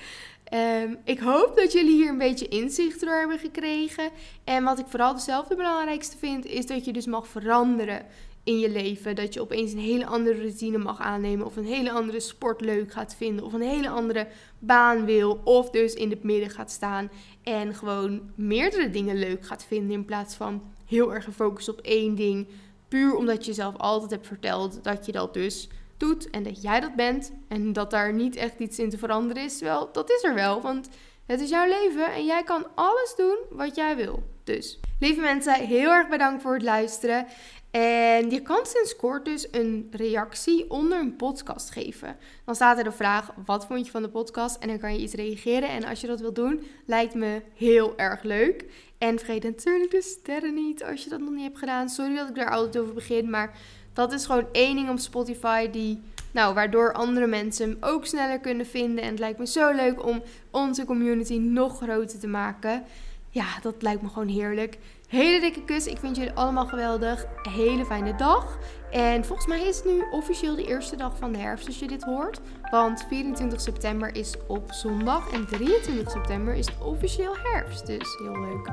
Um, 0.53 0.97
ik 1.03 1.19
hoop 1.19 1.55
dat 1.55 1.71
jullie 1.71 1.95
hier 1.95 2.09
een 2.09 2.17
beetje 2.17 2.47
inzicht 2.47 2.99
door 2.99 3.13
hebben 3.13 3.39
gekregen. 3.39 4.09
En 4.43 4.63
wat 4.63 4.79
ik 4.79 4.85
vooral 4.87 5.13
dezelfde 5.13 5.55
belangrijkste 5.55 6.17
vind, 6.17 6.45
is 6.45 6.65
dat 6.65 6.85
je 6.85 6.93
dus 6.93 7.05
mag 7.05 7.27
veranderen 7.27 8.05
in 8.43 8.59
je 8.59 8.69
leven. 8.69 9.15
Dat 9.15 9.33
je 9.33 9.41
opeens 9.41 9.71
een 9.71 9.79
hele 9.79 10.05
andere 10.05 10.37
routine 10.37 10.77
mag 10.77 10.99
aannemen. 10.99 11.45
Of 11.45 11.55
een 11.55 11.65
hele 11.65 11.91
andere 11.91 12.19
sport 12.19 12.61
leuk 12.61 12.91
gaat 12.91 13.15
vinden. 13.15 13.45
Of 13.45 13.53
een 13.53 13.61
hele 13.61 13.89
andere 13.89 14.27
baan 14.59 15.05
wil. 15.05 15.41
Of 15.43 15.69
dus 15.69 15.93
in 15.93 16.09
het 16.09 16.23
midden 16.23 16.49
gaat 16.49 16.71
staan. 16.71 17.09
En 17.43 17.73
gewoon 17.73 18.31
meerdere 18.35 18.89
dingen 18.89 19.19
leuk 19.19 19.45
gaat 19.45 19.63
vinden. 19.63 19.91
In 19.91 20.05
plaats 20.05 20.35
van 20.35 20.63
heel 20.85 21.13
erg 21.13 21.23
gefocust 21.23 21.69
op 21.69 21.79
één 21.79 22.15
ding. 22.15 22.47
Puur 22.87 23.15
omdat 23.15 23.45
je 23.45 23.53
zelf 23.53 23.77
altijd 23.77 24.11
hebt 24.11 24.27
verteld 24.27 24.83
dat 24.83 25.05
je 25.05 25.11
dat 25.11 25.33
dus 25.33 25.69
doet. 25.97 26.29
En 26.29 26.43
dat 26.43 26.61
jij 26.61 26.79
dat 26.79 26.95
bent. 26.95 27.31
En 27.47 27.73
dat 27.73 27.91
daar 27.91 28.13
niet 28.13 28.35
echt 28.35 28.59
iets 28.59 28.79
in 28.79 28.89
te 28.89 28.97
veranderen 28.97 29.43
is. 29.43 29.61
Wel, 29.61 29.91
dat 29.91 30.09
is 30.09 30.23
er 30.23 30.33
wel. 30.33 30.61
Want 30.61 30.89
het 31.25 31.41
is 31.41 31.49
jouw 31.49 31.67
leven 31.67 32.13
en 32.13 32.25
jij 32.25 32.43
kan 32.43 32.67
alles 32.75 33.13
doen 33.17 33.37
wat 33.49 33.75
jij 33.75 33.95
wil. 33.95 34.23
Dus, 34.43 34.79
lieve 34.99 35.21
mensen, 35.21 35.53
heel 35.53 35.89
erg 35.89 36.09
bedankt 36.09 36.41
voor 36.41 36.53
het 36.53 36.63
luisteren. 36.63 37.25
En 37.71 38.29
je 38.29 38.41
kan 38.41 38.65
sinds 38.65 38.95
kort 38.95 39.25
dus 39.25 39.47
een 39.51 39.87
reactie 39.91 40.69
onder 40.69 40.99
een 40.99 41.15
podcast 41.15 41.71
geven. 41.71 42.17
Dan 42.45 42.55
staat 42.55 42.77
er 42.77 42.83
de 42.83 42.91
vraag: 42.91 43.31
wat 43.45 43.65
vond 43.65 43.85
je 43.85 43.91
van 43.91 44.01
de 44.01 44.09
podcast? 44.09 44.57
En 44.57 44.67
dan 44.67 44.79
kan 44.79 44.93
je 44.93 44.99
iets 44.99 45.13
reageren. 45.13 45.69
En 45.69 45.83
als 45.83 46.01
je 46.01 46.07
dat 46.07 46.19
wilt 46.19 46.35
doen, 46.35 46.63
lijkt 46.85 47.13
me 47.13 47.41
heel 47.55 47.97
erg 47.97 48.23
leuk. 48.23 48.65
En 48.97 49.17
vergeet 49.17 49.43
natuurlijk 49.43 49.91
de 49.91 50.01
sterren 50.01 50.53
niet 50.53 50.83
als 50.83 51.03
je 51.03 51.09
dat 51.09 51.19
nog 51.19 51.29
niet 51.29 51.43
hebt 51.43 51.57
gedaan. 51.57 51.89
Sorry 51.89 52.15
dat 52.15 52.29
ik 52.29 52.35
daar 52.35 52.51
altijd 52.51 52.83
over 52.83 52.93
begin, 52.93 53.29
maar 53.29 53.57
dat 53.93 54.13
is 54.13 54.25
gewoon 54.25 54.47
één 54.51 54.75
ding 54.75 54.89
op 54.89 54.99
Spotify 54.99 55.69
die, 55.69 56.01
nou, 56.31 56.53
waardoor 56.53 56.93
andere 56.93 57.27
mensen 57.27 57.69
hem 57.69 57.77
ook 57.79 58.05
sneller 58.05 58.39
kunnen 58.39 58.65
vinden. 58.65 59.03
En 59.03 59.09
het 59.09 59.19
lijkt 59.19 59.39
me 59.39 59.47
zo 59.47 59.71
leuk 59.71 60.05
om 60.05 60.21
onze 60.51 60.85
community 60.85 61.37
nog 61.37 61.77
groter 61.77 62.19
te 62.19 62.27
maken. 62.27 62.83
Ja, 63.33 63.45
dat 63.61 63.81
lijkt 63.81 64.01
me 64.01 64.07
gewoon 64.07 64.27
heerlijk. 64.27 64.77
Hele 65.07 65.39
dikke 65.39 65.63
kus. 65.63 65.87
Ik 65.87 65.97
vind 65.97 66.15
jullie 66.15 66.31
allemaal 66.31 66.67
geweldig. 66.67 67.25
Hele 67.41 67.85
fijne 67.85 68.15
dag. 68.15 68.57
En 68.91 69.25
volgens 69.25 69.47
mij 69.47 69.61
is 69.61 69.77
het 69.77 69.85
nu 69.85 70.03
officieel 70.11 70.55
de 70.55 70.67
eerste 70.67 70.95
dag 70.95 71.17
van 71.17 71.31
de 71.31 71.37
herfst 71.37 71.67
als 71.67 71.79
je 71.79 71.87
dit 71.87 72.03
hoort. 72.03 72.41
Want 72.71 73.05
24 73.07 73.61
september 73.61 74.15
is 74.15 74.35
op 74.47 74.71
zondag. 74.71 75.31
En 75.31 75.47
23 75.47 76.11
september 76.11 76.53
is 76.53 76.65
het 76.65 76.81
officieel 76.81 77.35
herfst. 77.43 77.85
Dus 77.85 78.17
heel 78.23 78.39
leuk. 78.39 78.71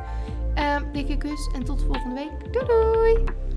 Uh, 0.56 0.76
dikke 0.92 1.16
kus 1.16 1.50
en 1.54 1.64
tot 1.64 1.82
volgende 1.82 2.14
week. 2.14 2.52
Doei 2.52 2.66
doei! 2.66 3.47